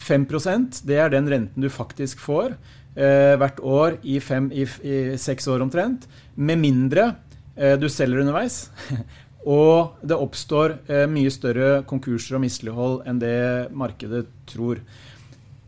[0.00, 4.96] 5% det er den renten du faktisk får eh, hvert år i, fem, i, i
[5.20, 7.14] seks år omtrent, med mindre
[7.78, 8.64] du selger underveis.
[9.44, 14.80] Og det oppstår eh, mye større konkurser og mislighold enn det markedet tror.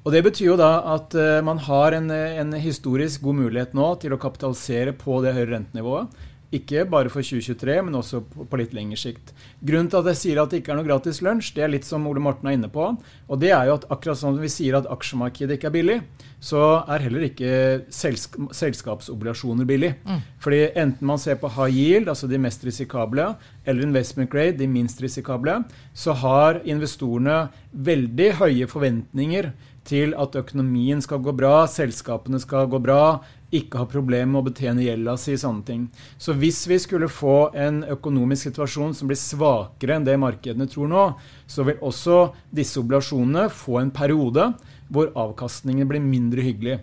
[0.07, 3.91] Og Det betyr jo da at eh, man har en, en, historisk god mulighet nå
[4.01, 6.09] til å kapitalisere på det høyere rentenivået.
[6.55, 9.33] Ikke bare for 2023, men også på, litt lengre sikt.
[9.67, 11.89] Grunnen til at jeg sier at det ikke er noe gratis lunsj, det er litt
[11.89, 12.87] som Ole Morten er inne på.
[13.27, 15.99] Og det er jo at akkurat som vi sier at aksjemarkedet ikke er billig,
[16.39, 17.53] så er heller ikke
[17.91, 19.95] selsk selskapsobligasjoner billig.
[20.07, 20.23] Mm.
[20.43, 23.33] Fordi enten man ser på high yield, altså de mest risikable,
[23.67, 29.51] eller investment grade, de minst risikable, så har investorene veldig høye forventninger
[29.87, 33.19] til at økonomien skal gå bra, selskapene skal gå bra,
[33.55, 35.85] ikke ha problemer med å betjene gjelda si, sånne ting.
[36.19, 40.91] Så hvis vi skulle få en økonomisk situasjon som blir svakere enn det markedene tror
[40.91, 41.05] nå,
[41.47, 42.19] så vil også
[42.51, 44.51] disse oblasjonene få en periode
[44.91, 46.81] hvor avkastningen blir mindre hyggelig.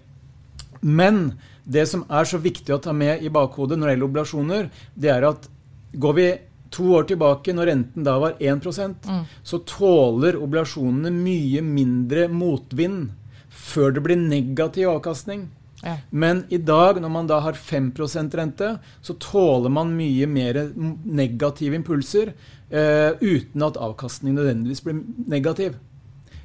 [0.84, 4.72] Men det som er så viktig å ta med i bakhodet når det gjelder oblasjoner,
[4.96, 5.48] det er at
[5.94, 6.28] går vi
[6.74, 9.20] to år tilbake, når renten da var 1 mm.
[9.46, 13.12] så tåler oblasjonene mye mindre motvind
[13.54, 15.46] før det blir negativ avkastning.
[15.84, 15.98] Ja.
[16.10, 20.62] Men i dag, når man da har 5% rente, så tåler man mye mer
[21.04, 22.32] negative impulser
[22.72, 25.76] eh, uten at avkastningen nødvendigvis blir negativ.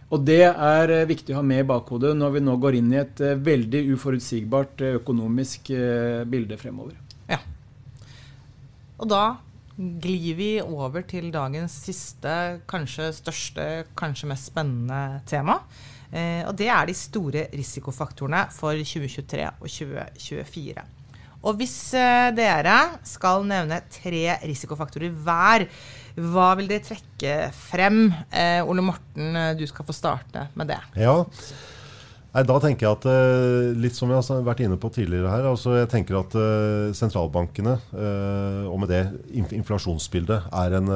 [0.08, 2.94] Og det er eh, viktig å ha med i bakhodet når vi nå går inn
[2.94, 5.68] i et eh, veldig uforutsigbart eh, økonomisk
[6.32, 6.96] bilde fremover.
[7.28, 7.42] Ja.
[8.98, 9.24] Og da
[9.78, 12.32] glir vi over til dagens siste,
[12.70, 15.60] kanskje største, kanskje mest spennende tema.
[16.08, 20.84] Og det er de store risikofaktorene for 2023 og 2024.
[21.38, 21.74] Og hvis
[22.34, 25.66] dere skal nevne tre risikofaktorer hver
[26.18, 28.06] hva vil dere trekke frem?
[28.34, 30.80] Eh, Ole Morten, eh, du skal få starte med det.
[30.98, 31.24] Ja,
[32.28, 35.78] Nei, Da tenker jeg at litt som vi har vært inne på tidligere her, altså
[35.78, 36.34] jeg tenker at
[36.94, 37.72] sentralbankene,
[38.68, 39.00] og med det
[39.32, 40.92] inflasjonsbildet, er en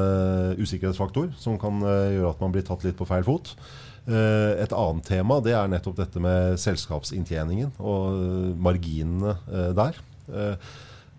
[0.61, 3.57] usikkerhetsfaktor som kan gjøre at man blir tatt litt på feil fot.
[4.03, 9.37] Et annet tema det er nettopp dette med selskapsinntjeningen og marginene
[9.79, 10.01] der.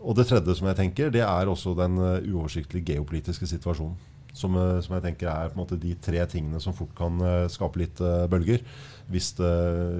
[0.04, 3.96] Og det tredje som jeg tenker, det er også den uoversiktlige geopolitiske situasjonen.
[4.34, 7.22] Som, som, jeg tenker er på en måte de tre tingene som fort kan
[7.54, 8.66] skape litt bølger.
[9.14, 9.54] Hvis det,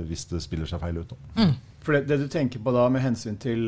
[0.10, 1.14] hvis det, spiller seg feil ut.
[1.38, 1.54] Mm.
[1.84, 3.68] For det, det, du tenker på da med hensyn til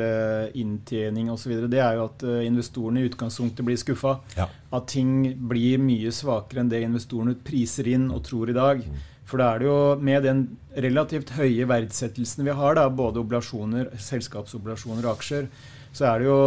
[0.55, 4.13] inntjening osv., det er jo at investorene i utgangspunktet blir skuffa.
[4.37, 4.45] Ja.
[4.75, 8.85] At ting blir mye svakere enn det investorene priser inn og tror i dag.
[8.87, 9.03] Mm.
[9.25, 10.41] For da er det jo med den
[10.85, 15.49] relativt høye verdsettelsen vi har, da, både oblasjoner, selskapsoblasjoner og aksjer,
[15.95, 16.39] så er det jo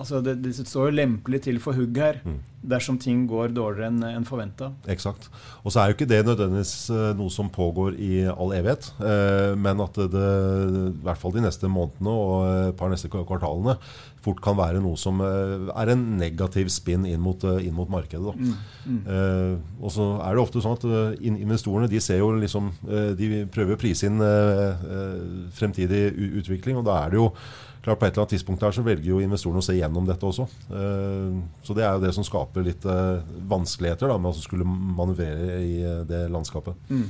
[0.00, 2.38] altså det, det, står jo lempelig til for hugg her mm.
[2.72, 4.70] dersom ting går dårligere enn en forventa.
[4.88, 5.28] Eksakt.
[5.60, 8.88] Og så er jo ikke det nødvendigvis eh, noe som pågår i all evighet.
[9.04, 10.30] Eh, men at det,
[10.94, 13.76] i hvert fall de neste månedene og et par neste kvartalene
[14.24, 18.36] fort kan være noe som eh, er en negativ spinn inn mot, inn mot markedet.
[18.36, 18.52] Mm.
[18.84, 19.00] Mm.
[19.16, 20.86] Eh, og så er det ofte sånn at
[21.30, 22.70] investorene de ser jo liksom
[23.16, 24.20] De prøver å prise inn
[25.56, 26.04] fremtidig
[26.40, 27.30] utvikling, og da er det jo
[27.82, 30.26] klart På et eller annet tidspunkt her så velger jo investorene å se gjennom dette
[30.26, 30.46] også.
[30.76, 34.68] Eh, så det er jo det som skaper litt eh, vanskeligheter da, med å skulle
[34.68, 36.76] manøvrere i eh, det landskapet.
[36.90, 37.06] Mm.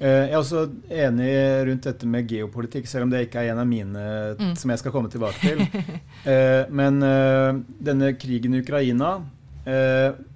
[0.00, 1.28] Jeg er også enig
[1.68, 4.02] rundt dette med geopolitikk, selv om det ikke er en av mine
[4.40, 4.54] mm.
[4.58, 5.62] som jeg skal komme tilbake til.
[6.80, 6.98] Men
[7.78, 9.12] denne krigen i Ukraina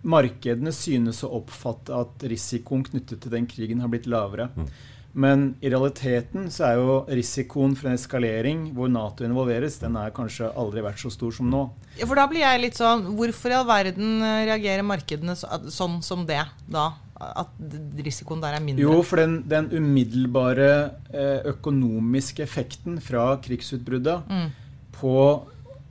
[0.09, 4.47] Markedene synes å oppfatte at risikoen knyttet til den krigen har blitt lavere.
[4.55, 4.71] Mm.
[5.19, 10.13] Men i realiteten så er jo risikoen for en eskalering hvor Nato involveres, den er
[10.15, 11.65] kanskje aldri vært så stor som nå.
[11.99, 15.99] Ja, For da blir jeg litt sånn Hvorfor i all verden eh, reagerer markedene sånn
[16.07, 16.93] som det da?
[17.19, 17.51] At
[17.99, 18.85] risikoen der er mindre?
[18.85, 20.71] Jo, for den, den umiddelbare
[21.11, 24.51] eh, økonomiske effekten fra krigsutbruddet mm.
[24.95, 25.17] på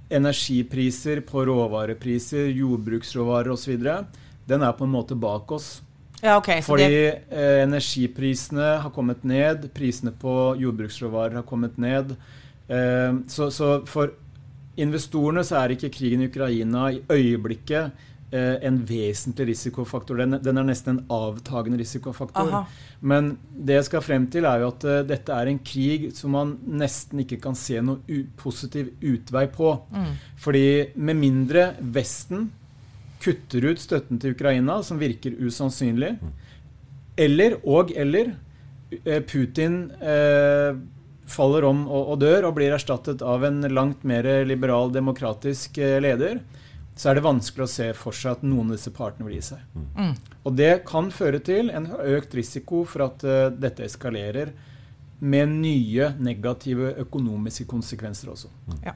[0.08, 3.76] energipriser, på råvarepriser, jordbruksråvarer osv.,
[4.48, 5.82] den er på en måte bak oss.
[6.22, 7.28] Ja, okay, Fordi det...
[7.30, 12.16] eh, energiprisene har kommet ned, prisene på jordbruksråvarer har kommet ned.
[12.68, 14.16] Eh, så, så, for
[14.80, 20.18] investorene så er ikke krigen i Ukraina i øyeblikket en vesentlig risikofaktor.
[20.20, 22.50] Den, den, er nesten en avtagende risikofaktor.
[22.52, 22.90] Aha.
[23.00, 26.36] Men det jeg skal frem til, er jo at uh, dette er en krig som
[26.36, 29.72] man nesten ikke kan se noe positiv utvei på.
[29.96, 30.12] Mm.
[30.44, 30.68] Fordi
[31.00, 32.50] med mindre Vesten
[33.24, 36.16] kutter ut støtten til Ukraina, som virker usannsynlig,
[37.18, 38.36] eller og eller
[39.04, 40.78] eh, Putin eh,
[41.28, 45.98] faller om og, og, dør og blir erstattet av en langt mer liberal, demokratisk eh,
[46.04, 46.44] leder,
[46.98, 49.50] så er det vanskelig å se for seg at noen av disse partene vil gi
[49.52, 49.66] seg.
[49.98, 50.14] Mm.
[50.44, 54.54] Og det kan føre til en økt risiko for at uh, dette eskalerer
[55.20, 58.50] med nye negative økonomiske konsekvenser også.
[58.70, 58.80] Mm.
[58.86, 58.96] Ja.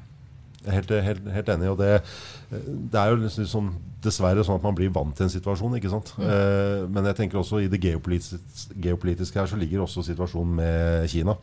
[0.62, 1.70] Helt, helt, helt, enig.
[1.72, 2.04] og det,
[2.52, 3.72] det er jo liksom
[4.04, 5.78] dessverre sånn at man blir vant til en situasjon.
[5.78, 6.14] ikke sant?
[6.18, 6.26] Mm.
[6.28, 11.10] Eh, men jeg tenker også i det geopolitiske, geopolitiske, her så ligger også situasjonen med
[11.10, 11.38] Kina.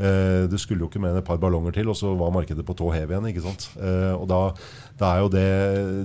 [0.00, 2.76] Eh, du skulle jo ikke med et par ballonger til, og så var markedet på
[2.76, 3.26] tå hev igjen.
[3.28, 3.66] ikke sant?
[3.76, 5.44] Eh, og da, jo det,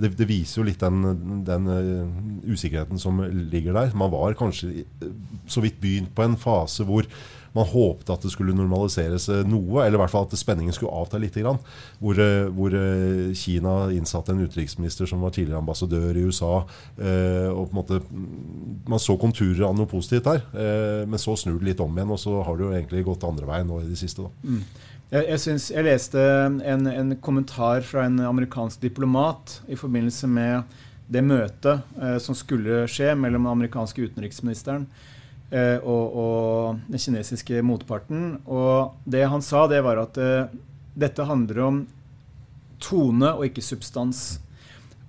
[0.02, 3.96] det, det viser jo litt den, den uh, usikkerheten som ligger der.
[3.96, 4.84] Man var kanskje
[5.48, 7.08] så vidt begynt på en fase hvor
[7.56, 11.20] man håpte at det skulle normaliseres noe, eller i hvert fall at spenningen skulle avta
[11.20, 11.36] litt.
[11.36, 16.64] Hvor, eh, hvor, eh, Kina innsatte en utenriksminister som var tidligere ambassadør i USA.
[16.98, 18.02] Eh, og på en måte
[18.86, 22.20] Man så konturer av noe positivt der, men så snur det litt om igjen, og
[22.22, 24.22] så har det jo egentlig gått andre veien nå i det siste.
[24.44, 24.62] Mm.
[25.10, 30.78] Jeg, jeg, synes, jeg, leste en, en, kommentar fra en amerikansk diplomat i forbindelse med
[31.08, 35.12] det møtet eh, som skulle skje mellom den amerikanske utenriksministeren Eh,
[35.78, 38.40] og, og, den kinesiske motparten.
[38.46, 40.48] Og det han sa, det var at uh,
[40.96, 41.84] dette handler om
[42.82, 44.40] tone og ikke substans.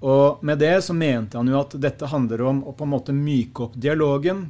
[0.06, 3.16] Og med det så mente han jo at dette handler om å på en måte
[3.16, 4.50] myke opp dialogen.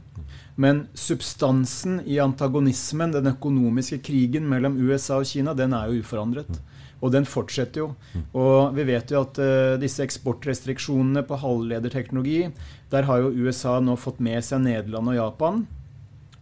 [0.58, 6.50] Men substansen i antagonismen, den økonomiske krigen mellom USA og Kina, den er jo uforandret.
[6.98, 7.92] Og den fortsetter jo.
[8.34, 12.48] Og vi vet jo at uh, disse eksportrestriksjonene på halvlederteknologi,
[12.90, 15.66] der har jo USA nå fått med seg Nederland og Japan.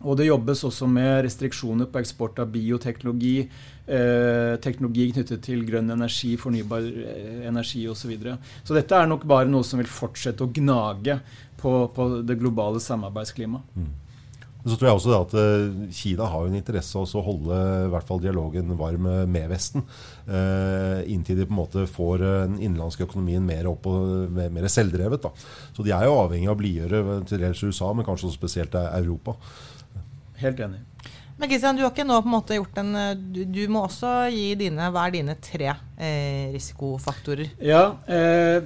[0.06, 3.48] Og det jobbes også med restriksjoner på eksport av bioteknologi,
[3.88, 8.06] eh, teknologi knyttet til grønn energi, fornybar eh, energi osv.
[8.06, 8.38] Så, videre.
[8.62, 11.18] så dette er nok bare noe som vil fortsette å gnage
[11.58, 13.78] på, på det globale samarbeidsklimaet.
[13.80, 13.94] Mm.
[14.66, 18.08] Så tror jeg også at uh, Kina har en interesse av å holde i hvert
[18.08, 19.84] fall dialogen varm med Vesten.
[20.26, 25.22] Inntil de på en måte får den innenlandske økonomien mer opp og mer selvdrevet.
[25.22, 25.30] Da.
[25.76, 28.78] Så de er jo avhengig av å blidgjøre til dels USA, men kanskje også spesielt
[28.82, 29.38] Europa.
[30.42, 30.84] Helt enig.
[31.36, 34.12] Men Kristian, du har ikke nå på en måte gjort en Du, du må også
[34.32, 37.50] gi dine Hva er dine tre eh, risikofaktorer?
[37.60, 38.64] Ja, eh,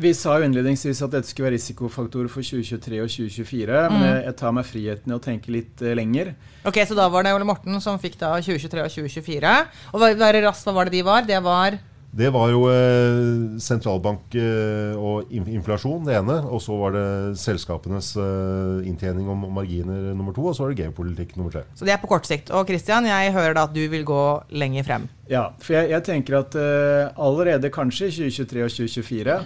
[0.00, 3.78] vi sa jo innledningsvis at dette skulle være risikofaktorer for 2023 og 2024.
[3.90, 3.94] Mm.
[3.94, 6.32] Men jeg, jeg, tar meg friheten i å tenke litt eh, lenger.
[6.66, 9.54] Ok, Så da var det Ole Morten som fikk da 2023 og 2024.
[9.94, 11.26] Og bare raskt, hva var det de var?
[11.26, 11.78] Det var
[12.10, 16.40] Det var jo eh, sentralbank eh, og inflasjon, det ene.
[16.50, 17.04] Og så var det
[17.38, 20.48] selskapenes eh, inntjening og marginer nummer to.
[20.50, 21.62] Og så var det geopolitikk nummer tre.
[21.78, 22.50] Så det er på kort sikt.
[22.50, 25.06] Og Christian, jeg hører da at du vil gå lenger frem.
[25.30, 29.40] Ja, for jeg, jeg tenker at uh, allerede kanskje i 2023 og 2024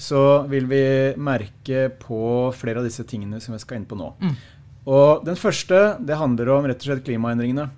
[0.00, 0.84] så vil vi
[1.20, 2.22] merke på
[2.56, 4.12] flere av disse tingene som vi skal inn på nå.
[4.20, 4.36] Mm.
[4.92, 7.68] Og den første det handler om rett og slett klimaendringene.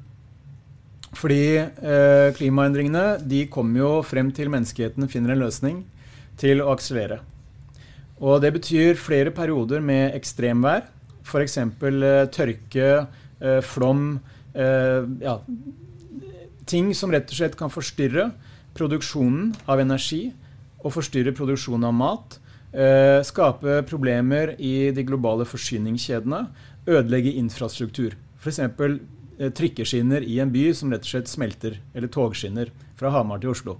[1.12, 5.82] Fordi eh, klimaendringene de kommer jo frem til menneskeheten finner en løsning
[6.40, 7.20] til å akselere.
[8.22, 10.86] Og det betyr flere perioder med ekstremvær.
[11.22, 11.58] F.eks.
[11.58, 12.88] Eh, tørke,
[13.40, 14.20] eh, flom
[14.54, 15.38] eh, ja,
[16.66, 18.30] Ting som rett og slett kan forstyrre
[18.78, 20.28] produksjonen av energi
[20.82, 22.36] og forstyrre produksjonen av mat.
[22.72, 26.46] Eh, skape problemer i de globale forsyningskjedene.
[26.86, 28.14] Ødelegge infrastruktur.
[28.40, 28.62] F.eks.
[29.42, 31.80] Eh, trikkeskinner i en by som rett og slett smelter.
[31.96, 33.78] Eller togskinner fra Hamar til Oslo.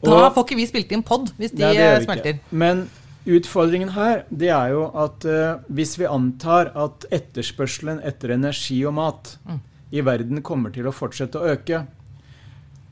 [0.00, 1.74] da får ikke vi spilt inn pod hvis de Nei,
[2.06, 2.38] smelter.
[2.38, 2.56] Ikke.
[2.62, 2.86] Men
[3.28, 8.96] utfordringen her det er jo at uh, hvis vi antar at etterspørselen etter energi og
[8.96, 9.60] mat mm.
[9.92, 11.84] i verden kommer til å fortsette å øke,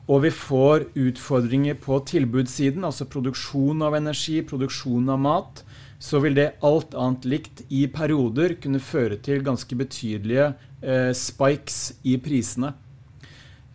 [0.09, 5.63] og vi får utfordringer på tilbudssiden, altså produksjon av energi, produksjon av mat,
[5.99, 10.68] så vil det alt annet likt i perioder kunne føre til ganske betydelige eh,
[11.15, 12.73] spikes i prisene.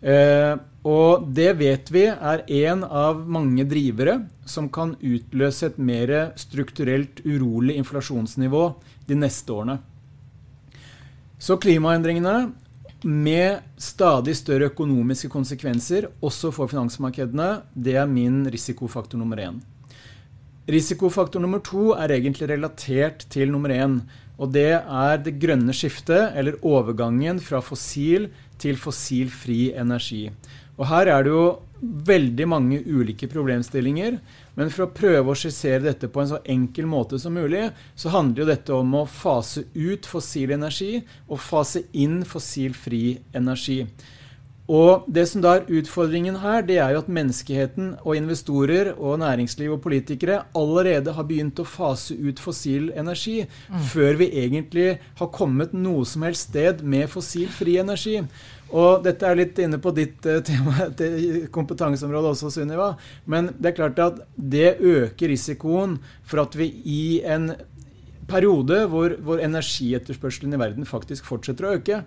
[0.05, 0.53] Eh,
[0.85, 7.23] og det vet vi er en av mange drivere som kan utløse et mer strukturelt
[7.25, 8.67] urolig inflasjonsnivå
[9.09, 9.79] de neste årene.
[11.41, 12.35] Så klimaendringene
[13.05, 19.57] med stadig større økonomiske konsekvenser også for finansmarkedene, det er min risikofaktor nummer én.
[20.69, 23.99] Risikofaktor nummer to er egentlig relatert til nummer én.
[24.35, 28.29] Og det er det grønne skiftet, eller overgangen fra fossil
[28.61, 30.27] til fossilfri energi.
[30.75, 31.45] Og her er det jo
[32.05, 34.17] veldig mange ulike problemstillinger.
[34.55, 38.11] Men for å prøve å skissere dette på en så enkel måte som mulig, så
[38.13, 43.83] handler jo dette om å fase ut fossil energi og fase inn fossilfri energi.
[44.65, 49.19] Og det som da er utfordringen her, det er jo at menneskeheten og investorer og
[49.21, 53.83] næringsliv og politikere allerede har begynt å fase ut fossil energi mm.
[53.91, 54.87] før vi egentlig
[55.19, 58.17] har kommet noe som helst sted med fossilfri energi.
[58.73, 60.89] Og dette er litt inne på ditt uh, tema,
[61.57, 62.95] kompetanseområde også, Sunniva.
[63.29, 67.51] Men det er klart at det øker risikoen for at vi i en
[68.25, 72.01] periode hvor, hvor energietterspørselen i verden faktisk fortsetter å øke,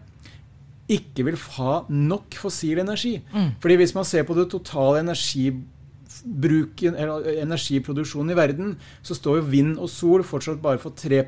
[0.89, 3.19] ikke vil ha nok fossil energi.
[3.33, 3.51] Mm.
[3.61, 9.51] Fordi hvis man ser på det totale energibruken, eller energiproduksjonen i verden, så står jo
[9.53, 11.25] vind og sol fortsatt bare for 3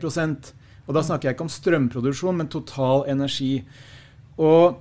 [0.86, 3.64] Og da snakker jeg ikke om strømproduksjon, men total energi.
[4.38, 4.80] Og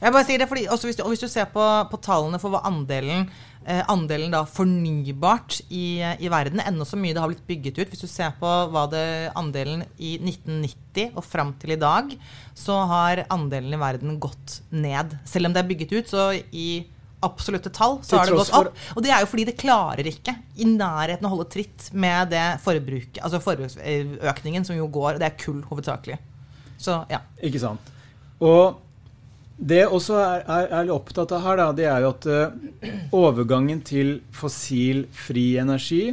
[0.00, 2.62] jeg bare sier det, fordi, hvis, du, hvis, du, ser på, på tallene for hva
[2.68, 3.26] andelen
[3.66, 6.62] eh, andelen da fornybart i, i, verden.
[6.64, 7.92] Ennå så mye det har blitt bygget ut.
[7.92, 9.06] Hvis du ser på hva det
[9.38, 12.12] andelen i 1990 og fram til i dag,
[12.56, 15.16] så har andelen i verden gått ned.
[15.28, 16.68] Selv om det er bygget ut, så i
[17.26, 18.72] absolutte tall så har det gått opp.
[18.94, 22.44] Og det er jo fordi det klarer ikke i nærheten å holde tritt med det
[22.64, 25.20] forbruket, altså forbruksøkningen som jo går.
[25.22, 26.20] Det er kull hovedsakelig.
[26.76, 27.22] Så ja.
[27.46, 27.94] Ikke sant.
[28.44, 28.82] Og
[29.56, 32.90] det jeg også er, er, er opptatt av her, da, det er jo at uh,
[33.16, 36.10] overgangen til fossilfri energi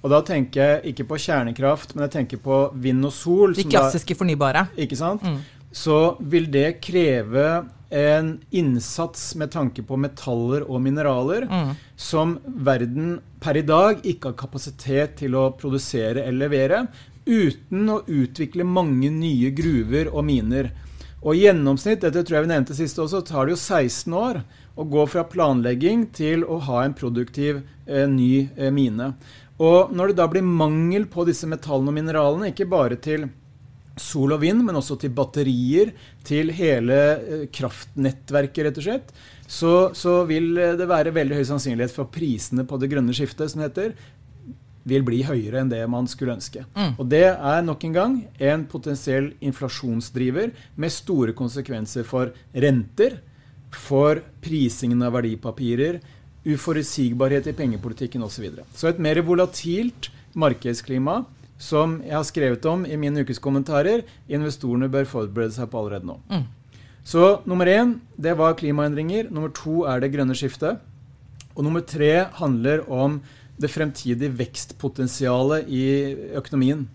[0.00, 3.56] Og da tenker jeg ikke på kjernekraft, men jeg tenker på vind og sol.
[3.58, 4.62] De klassiske da, fornybare.
[4.78, 5.24] Ikke sant?
[5.26, 5.40] Mm.
[5.74, 5.98] Så
[6.32, 7.48] vil det kreve
[7.90, 11.70] en innsats med tanke på metaller og mineraler mm.
[11.96, 16.82] som verden per i dag ikke har kapasitet til å produsere eller levere,
[17.28, 20.70] uten å utvikle mange nye gruver og miner.
[21.18, 24.40] Og i gjennomsnitt, dette tror jeg vi nevnte sist også, tar det jo 16 år
[24.78, 29.12] å gå fra planlegging til å ha en produktiv eh, ny eh, mine.
[29.58, 33.26] Og når det da blir mangel på disse metallene og mineralene, ikke bare til
[33.98, 35.90] sol og vind, men også til batterier,
[36.26, 39.10] til hele eh, kraftnettverket, rett og slett,
[39.48, 43.64] så, så, vil det være veldig høy sannsynlighet for prisene på det grønne skiftet, som
[43.64, 43.98] det heter,
[44.88, 46.64] vil bli høyere enn det man skulle ønske.
[46.74, 46.92] Mm.
[46.98, 53.20] Og Det er nok en gang en potensiell inflasjonsdriver med store konsekvenser for renter,
[53.68, 56.00] for prisingen av verdipapirer,
[56.48, 58.38] uforutsigbarhet i pengepolitikken osv.
[58.38, 58.64] Så, videre.
[58.72, 60.08] så et mer volatilt
[60.38, 61.24] markedsklima
[61.58, 66.16] som jeg har skrevet om i mine ukeskommentarer, investorene bør forberede seg på allerede nå.
[66.30, 66.46] Mm.
[67.08, 69.30] Så nummer én det var klimaendringer.
[69.32, 70.78] Nummer to er det grønne skiftet.
[71.56, 73.18] Og nummer tre handler om
[73.58, 75.84] det fremtidige vekstpotensialet i
[76.38, 76.86] økonomien.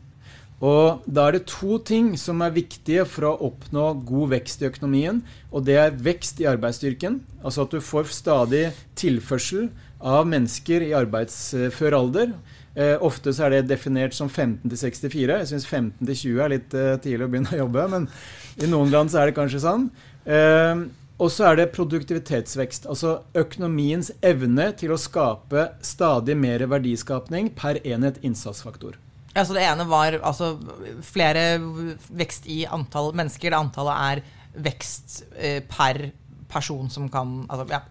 [0.64, 4.70] Og Da er det to ting som er viktige for å oppnå god vekst i
[4.70, 5.22] økonomien.
[5.52, 9.70] og Det er vekst i arbeidsstyrken, altså at du får stadig tilførsel
[10.02, 12.34] av mennesker i arbeidsfør alder.
[12.76, 15.38] Eh, ofte så er det definert som 15 til 64.
[15.38, 18.08] Jeg syns 15 til 20 er litt eh, tidlig å begynne å jobbe, men
[18.58, 19.92] i noen land så er det kanskje sånn.
[20.26, 20.88] Eh,
[21.22, 22.88] og så er det produktivitetsvekst.
[22.90, 28.98] Altså økonomiens evne til å skape stadig mer verdiskapning per enhet innsatsfaktor.
[29.34, 30.58] Ja, så Det ene var altså
[31.02, 31.58] flere
[32.14, 33.50] vekst i antall mennesker.
[33.50, 34.22] Det antallet er
[34.64, 36.12] vekst eh, per
[36.54, 37.82] person som kan altså, ja.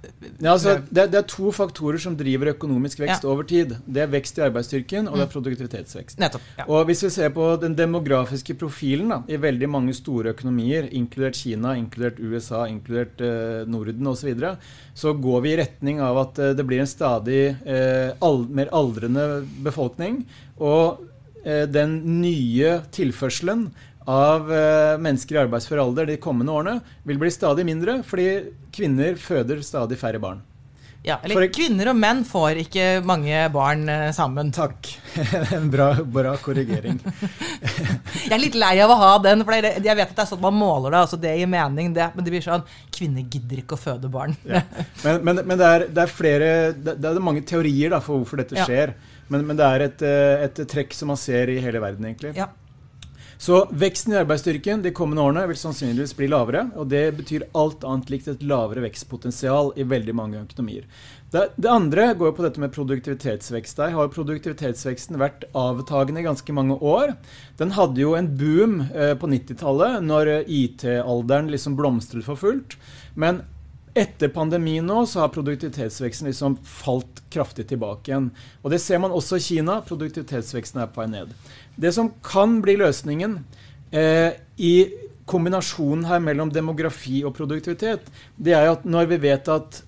[0.40, 3.76] Ja, altså, det, det, er to faktorer som driver økonomisk vekst over tid.
[3.86, 5.34] Det er vekst i arbeidsstyrken, og det er mm.
[5.36, 6.20] produktivitetsvekst.
[6.22, 6.48] Nettopp.
[6.68, 11.38] Og Hvis vi ser på den demografiske profilen da, i veldig mange store økonomier, inkludert
[11.38, 14.56] Kina, inkludert USA, inkludert eh, Norden osv., så, videre,
[14.94, 18.70] så går vi i retning av at eh, det blir en stadig eh, all, mer
[18.74, 20.22] aldrende befolkning.
[20.62, 21.02] Og
[21.44, 23.70] eh, den nye tilførselen
[24.11, 26.78] av uh, mennesker i arbeidsfør alder de kommende årene
[27.09, 30.42] vil bli stadig mindre, fordi kvinner føder stadig færre barn.
[31.03, 34.53] Ja, eller For, kvinner og menn får ikke mange barn uh, sammen.
[34.55, 34.86] Takk.
[35.57, 37.00] En bra, bra korrigering.
[38.28, 40.44] jeg er litt lei av å ha den, for jeg vet at det er sånn
[40.44, 41.00] man måler det.
[41.03, 42.62] altså Det gir mening, det, men det blir sånn
[42.94, 44.38] Kvinner gidder ikke å føde barn.
[44.46, 44.62] ja.
[45.03, 48.22] Men, men, men det, er, det, er, flere Det, det er mange teorier da, for
[48.22, 48.94] hvorfor dette skjer.
[48.94, 49.18] Ja.
[49.32, 52.34] Men, men, det er et, eh, et, trekk som man ser i hele verden, egentlig.
[52.38, 52.50] Ja.
[53.43, 56.68] Så veksten i arbeidsstyrken de kommende årene vil sannsynligvis bli lavere.
[56.78, 60.84] Og det betyr alt annet likt et lavere vekstpotensial i veldig mange økonomier.
[61.34, 63.80] Det, det andre går jo på dette med produktivitetsvekst.
[63.80, 67.16] Der har produktivitetsveksten vært avtagende i ganske mange år.
[67.59, 72.78] Den hadde jo en boom eh, på 90-tallet, når IT-alderen liksom blomstret for fullt.
[73.18, 73.43] Men
[73.95, 78.30] etter pandemien nå så har produktivitetsveksten liksom falt kraftig tilbake igjen.
[78.62, 79.80] Og Det ser man også i Kina.
[79.84, 81.34] Produktivitetsveksten er på vei ned.
[81.76, 83.43] Det som kan bli løsningen
[83.93, 84.74] eh, i
[85.28, 89.82] kombinasjonen her mellom demografi og produktivitet, det er at når vi vet at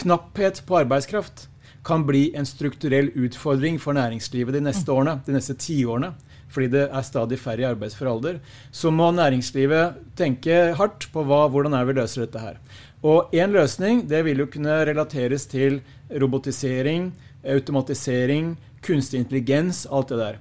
[0.00, 1.46] knapphet på arbeidskraft
[1.84, 6.12] kan bli en strukturell utfordring for næringslivet de neste årene, de neste tiårene,
[6.50, 8.40] fordi det er stadig færre i arbeidsfør alder,
[8.74, 12.58] så må næringslivet tenke hardt på hva, hvordan er vi løser dette her.
[13.00, 15.80] Og én løsning det vil jo kunne relateres til
[16.10, 17.10] robotisering,
[17.48, 20.40] automatisering, kunstig intelligens, alt det der.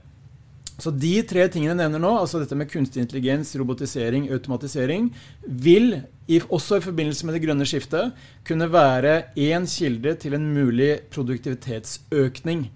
[0.79, 5.09] Så de tre tingene jeg nevner nå, altså dette med kunstig intelligens, robotisering, automatisering,
[5.43, 6.01] vil
[6.47, 8.13] også i forbindelse med det grønne skiftet
[8.47, 12.69] kunne være én kilde til en mulig produktivitetsøkning.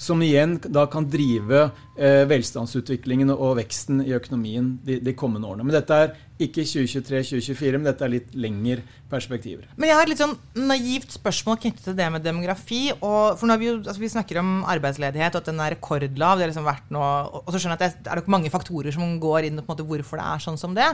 [0.00, 1.66] Som igjen da kan drive
[2.00, 5.66] eh, velstandsutviklingen og veksten i økonomien de, de kommende årene.
[5.68, 8.80] Men dette er ikke 2023-2024, men dette er litt lengre
[9.10, 9.66] perspektiver.
[9.76, 12.80] Men jeg har et litt sånn naivt spørsmål knyttet til det med demografi.
[12.96, 16.38] Og, for har vi, altså vi snakker om arbeidsledighet, og at den er rekordlav.
[16.38, 17.04] det har liksom vært nå,
[17.42, 20.20] Og så skjønner jeg at det er nok mange faktorer som går inn på hvorfor
[20.20, 20.88] det er sånn som det.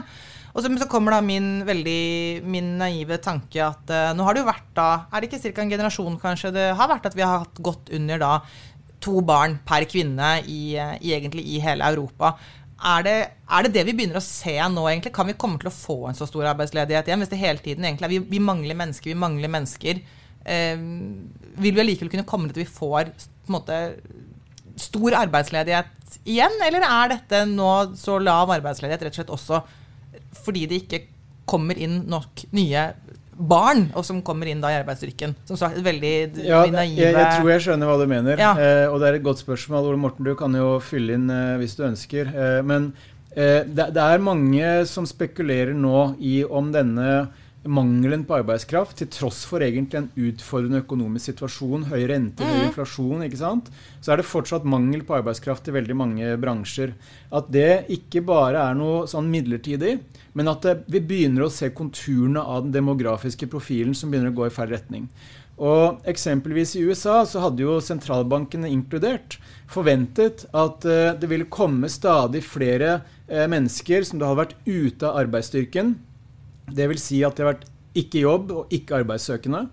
[0.53, 4.35] Og så, men så kommer da min veldig min naive tanke at uh, nå har
[4.35, 5.61] det jo vært da Er det ikke ca.
[5.61, 8.31] en generasjon kanskje det har vært at vi har hatt gått under da
[9.07, 12.35] to barn per kvinne i, eh, i egentlig i hele Europa.
[12.77, 13.15] Er det,
[13.49, 15.15] er det, det vi begynner å se nå, egentlig?
[15.15, 17.23] Kan vi komme til å få en så stor arbeidsledighet igjen?
[17.23, 20.03] Hvis det hele tiden egentlig er vi, vi mangler mennesker, vi mangler mennesker.
[20.45, 20.77] Eh,
[21.57, 23.81] vil vi allikevel kunne komme til at vi får på en måte,
[24.77, 26.61] stor arbeidsledighet igjen?
[26.67, 29.63] Eller er dette nå så lav arbeidsledighet rett og slett også
[30.37, 30.99] fordi det ikke
[31.49, 32.83] kommer inn nok nye
[33.37, 35.35] barn, og som kommer inn da i arbeidsstyrken.
[35.47, 38.41] Som sagt, veldig ja, naive jeg, jeg, tror jeg skjønner hva du mener.
[38.41, 38.53] Ja.
[38.57, 39.91] Eh, og det er et godt spørsmål.
[39.91, 42.31] Ole Morten, du kan jo fylle inn eh, hvis du ønsker.
[42.33, 42.91] Eh, men
[43.35, 47.27] eh, det, det, er mange som spekulerer nå i om denne
[47.65, 52.65] mangelen på arbeidskraft, til tross for egentlig en utfordrende økonomisk situasjon, høy rente, høy mm.
[52.69, 53.71] inflasjon, ikke sant?
[54.01, 56.93] så er det fortsatt mangel på arbeidskraft i veldig mange bransjer.
[57.35, 59.97] At det ikke bare er noe sånn midlertidig,
[60.37, 64.39] men at det, vi begynner å se konturene av den demografiske profilen som begynner å
[64.39, 65.09] gå i feil retning.
[65.57, 71.89] Og Eksempelvis i USA så hadde jo sentralbankene inkludert forventet at uh, det ville komme
[71.89, 75.95] stadig flere uh, mennesker som det hadde vært ute av arbeidsstyrken.
[76.67, 77.03] Dvs.
[77.09, 79.67] Si at de har vært ikke jobb og ikke arbeidssøkende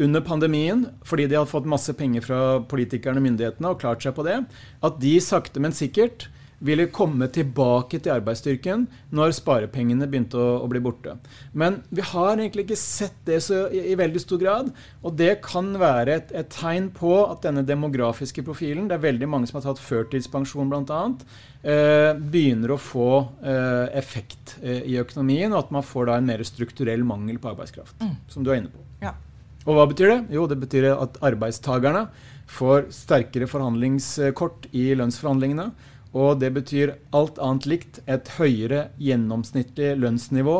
[0.00, 4.16] under pandemien, fordi de har fått masse penger fra politikerne og myndighetene og klart seg
[4.16, 4.38] på det,
[4.80, 6.30] at de sakte, men sikkert
[6.64, 8.84] ville komme tilbake til arbeidsstyrken
[9.16, 11.16] når sparepengene begynte å, å, bli borte.
[11.56, 14.68] Men vi har egentlig ikke sett det så, i, i, veldig stor grad.
[15.00, 19.30] Og det kan være et, et, tegn på at denne demografiske profilen, det er veldig
[19.32, 21.00] mange som har tatt førtidspensjon bl.a.,
[21.62, 26.28] eh, begynner å få eh, effekt eh, i økonomien, og at man får da en
[26.28, 27.96] mer strukturell mangel på arbeidskraft.
[28.04, 28.16] Mm.
[28.32, 28.84] Som du er inne på.
[29.00, 29.16] Ja.
[29.68, 30.20] Og hva betyr det?
[30.36, 32.06] Jo, det betyr at arbeidstakerne
[32.50, 35.68] får sterkere forhandlingskort i lønnsforhandlingene.
[36.16, 40.56] Og det betyr alt annet likt et høyere gjennomsnittlig lønnsnivå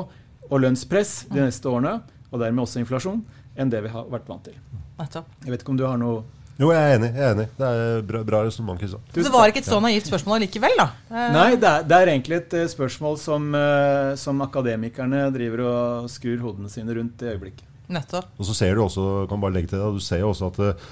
[0.50, 3.24] og lønnspress de neste årene, og dermed også inflasjon,
[3.58, 4.54] enn det vi har vært vant til.
[5.00, 6.22] Jeg vet ikke om du har noe
[6.60, 7.08] Jo, jeg er enig.
[7.16, 7.46] jeg er enig.
[7.56, 9.00] Det er bra, bra resonnement, Kristian.
[9.14, 10.88] Så det var ikke et så naivt spørsmål likevel, da?
[11.08, 15.62] Eh, Nei, det er, det er egentlig et eh, spørsmål som, eh, som akademikerne driver
[15.70, 17.64] og skrur hodene sine rundt i øyeblikket.
[17.90, 18.28] Nettopp.
[18.38, 20.84] Og så ser du også, kan bare legge til det, du ser jo også at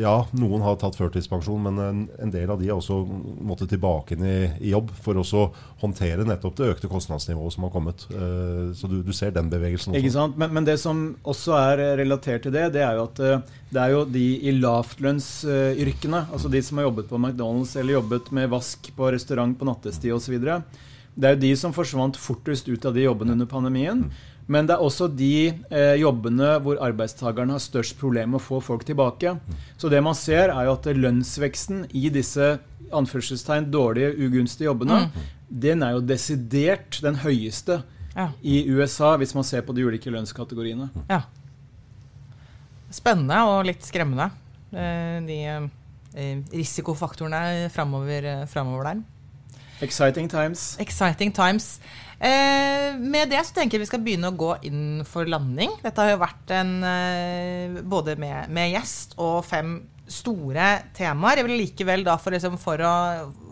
[0.00, 2.98] ja, noen har tatt førtidspensjon, men en, en del av de har også
[3.46, 5.46] måttet tilbake inn i, i jobb for også
[5.82, 8.04] håndtere nettopp det økte kostnadsnivået som har kommet.
[8.12, 10.02] Eh, så du, du ser den bevegelsen også.
[10.02, 10.38] Ikke sant?
[10.40, 13.56] Men, men det som også er eh, relatert til det, det er jo at eh,
[13.70, 18.32] det er jo de i lavtlønnsyrkene, altså de som har jobbet på McDonald's eller jobbet
[18.36, 20.38] med vask på restaurant på nattestid osv.,
[21.20, 24.04] det er jo de som forsvant fortest ut av de jobbene under pandemien.
[24.50, 25.32] Men det er også de
[25.70, 29.36] eh, jobbene hvor arbeidstakerne har størst problem med å få folk tilbake.
[29.78, 32.56] Så det man ser, er jo at lønnsveksten i disse
[32.90, 35.04] anførselstegn dårlige, ugunstige jobbene,
[35.46, 37.82] den er jo desidert den høyeste
[38.16, 38.32] Ja.
[38.42, 40.90] i USA, hvis man ser på de ulike lønnskategoriene.
[41.08, 41.22] ja.
[42.90, 44.32] Spennende og litt skremmende,
[44.74, 49.02] eh, de eh, risikofaktorene framover, eh, framover der.
[49.80, 50.76] Exciting times.
[50.80, 51.78] Exciting times.
[52.20, 55.72] Eh, med det så tenker jeg vi skal begynne å gå inn for landing.
[55.80, 59.78] Dette har jo vært en eh, både med, med gjest og fem
[60.10, 60.66] store
[60.96, 61.40] temaer.
[61.40, 62.96] Jeg vil likevel da for, liksom, for å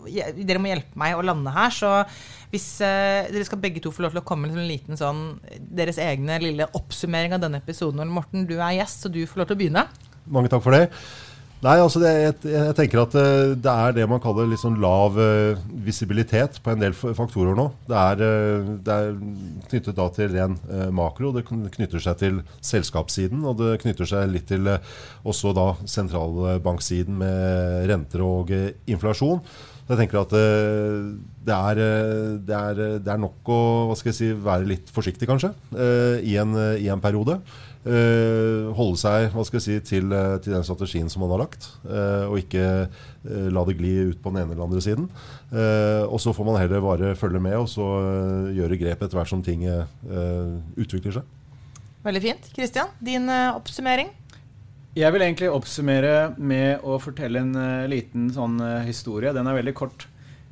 [0.09, 1.89] Dere må hjelpe meg å lande her, så
[2.49, 5.19] hvis eh, dere skal begge to få lov til å komme med en liten sånn
[5.59, 8.09] deres egne lille oppsummering av denne episoden.
[8.09, 9.83] Morten, du er gjest, så du får lov til å begynne.
[10.29, 10.87] Mange takk for det.
[11.59, 14.77] Nei, altså det, jeg, jeg tenker at eh, det er det man kaller litt sånn
[14.79, 17.65] lav uh, visibilitet på en del faktorer nå.
[17.89, 19.17] Det er, uh, det er
[19.67, 24.31] knyttet da til ren uh, makro, det knytter seg til selskapssiden, og det knytter seg
[24.31, 28.55] litt til også da sentralbanksiden med renter og
[28.87, 29.43] inflasjon.
[29.89, 31.79] Jeg tenker at det, er,
[32.45, 35.49] det, er, det er nok å si, være litt forsiktig, kanskje,
[36.21, 37.39] i, en, i en periode.
[37.87, 41.45] Eh, holde seg hva skal jeg si, til, eh, til den strategien som man har
[41.45, 42.89] lagt, eh, og ikke
[43.51, 45.07] la det gli ut på den ene eller andre siden.
[45.51, 47.87] Eh, og så får man heller bare følge med og så
[48.55, 49.63] gjøre grep etter hvert som ting
[50.75, 51.35] utvikler seg.
[52.03, 52.51] Veldig fint.
[52.55, 54.11] Kristian, din oppsummering?
[54.95, 58.57] Jeg vil egentlig oppsummere med å fortelle en liten sånn
[58.87, 59.35] historie.
[59.35, 60.07] Den er veldig kort.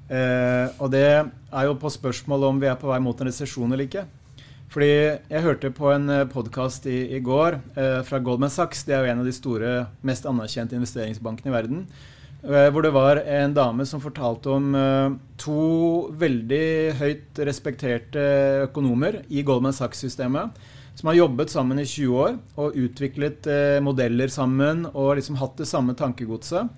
[0.08, 3.72] Eh, og det er jo på spørsmål om vi er på vei mot en resesjon
[3.72, 4.06] eller ikke.
[4.78, 8.84] Fordi jeg hørte på en podkast i, i går eh, fra Goldman Sachs.
[8.86, 9.72] Det er jo en av de store,
[10.06, 11.80] mest anerkjente investeringsbankene i verden.
[12.44, 15.64] eh, hvor det var en dame som fortalte om eh, to
[16.22, 18.28] veldig høyt respekterte
[18.68, 20.62] økonomer i Goldman Sachs-systemet
[20.94, 25.58] som har jobbet sammen i 20 år og utviklet eh, modeller sammen og liksom hatt
[25.58, 26.70] det samme tankegodset.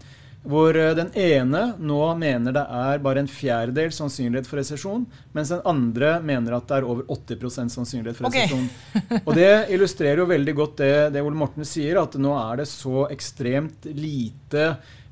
[0.48, 5.04] Hvor eh, den ene nå mener det er bare en fjerdedel sannsynlighet for resesjon,
[5.36, 8.70] mens den andre mener at det er over 80 sannsynlighet for resesjon.
[8.70, 9.26] resesjon.
[9.26, 12.70] Og det illustrerer jo veldig godt det, det Ole Morten sier, at nå er det
[12.72, 14.70] så ekstremt lite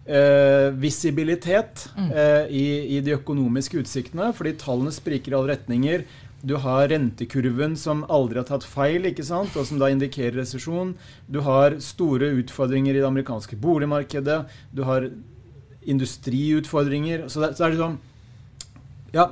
[0.07, 6.07] eh, visibilitet eh, i, i de økonomiske utsiktene, fordi tallene spriker i alle retninger.
[6.41, 9.55] Du har rentekurven som aldri har tatt feil, ikke sant?
[9.57, 10.93] og som da indikerer resesjon.
[11.25, 14.43] Du har store utfordringer i det amerikanske boligmarkedet.
[14.71, 15.09] Du har
[15.81, 17.25] industriutfordringer.
[17.31, 17.97] Så det, så er det sånn
[19.15, 19.31] Ja,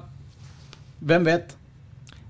[1.04, 1.54] hvem vet?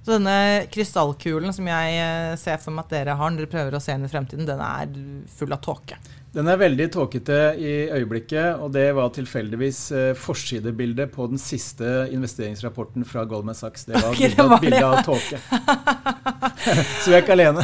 [0.05, 3.77] Så denne krystallkulen som jeg eh, ser for meg at dere har når dere prøver
[3.77, 4.91] å se inn i fremtiden, den er
[5.33, 5.97] full av tåke.
[6.35, 12.09] Den er veldig tåkete i øyeblikket, og det var tilfeldigvis eh, forsidebildet på den siste
[12.11, 13.85] investeringsrapporten fra Goldman Sachs.
[13.87, 14.83] Det var okay, det bilde, var bilde det.
[14.83, 15.39] av tåke.
[17.03, 17.63] Så vi er ikke alene.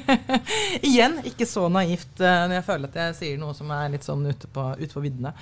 [0.88, 4.06] Igjen ikke så naivt eh, når jeg føler at jeg sier noe som er litt
[4.06, 5.34] sånn ute på, ute på viddene.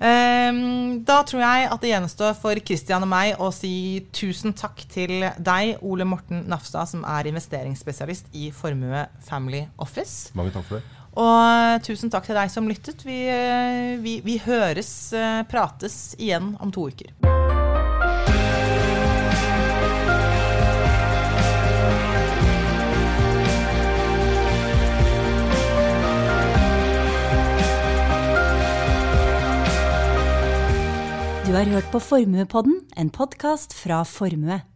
[0.00, 3.74] Um, da tror jeg at det gjenstår for Christian og meg å si
[4.14, 10.32] tusen takk til deg, Ole Morten Nafstad, som er investeringsspesialist i Formue Family Office.
[10.38, 11.03] Mange takk for det.
[11.14, 13.04] Og tusen takk til deg som lyttet.
[13.06, 17.14] Vi, eh, vi, vi høres, eh, prates igjen om to uker.
[31.44, 34.73] Du har hørt på Formuepodden, en podkast fra Formue.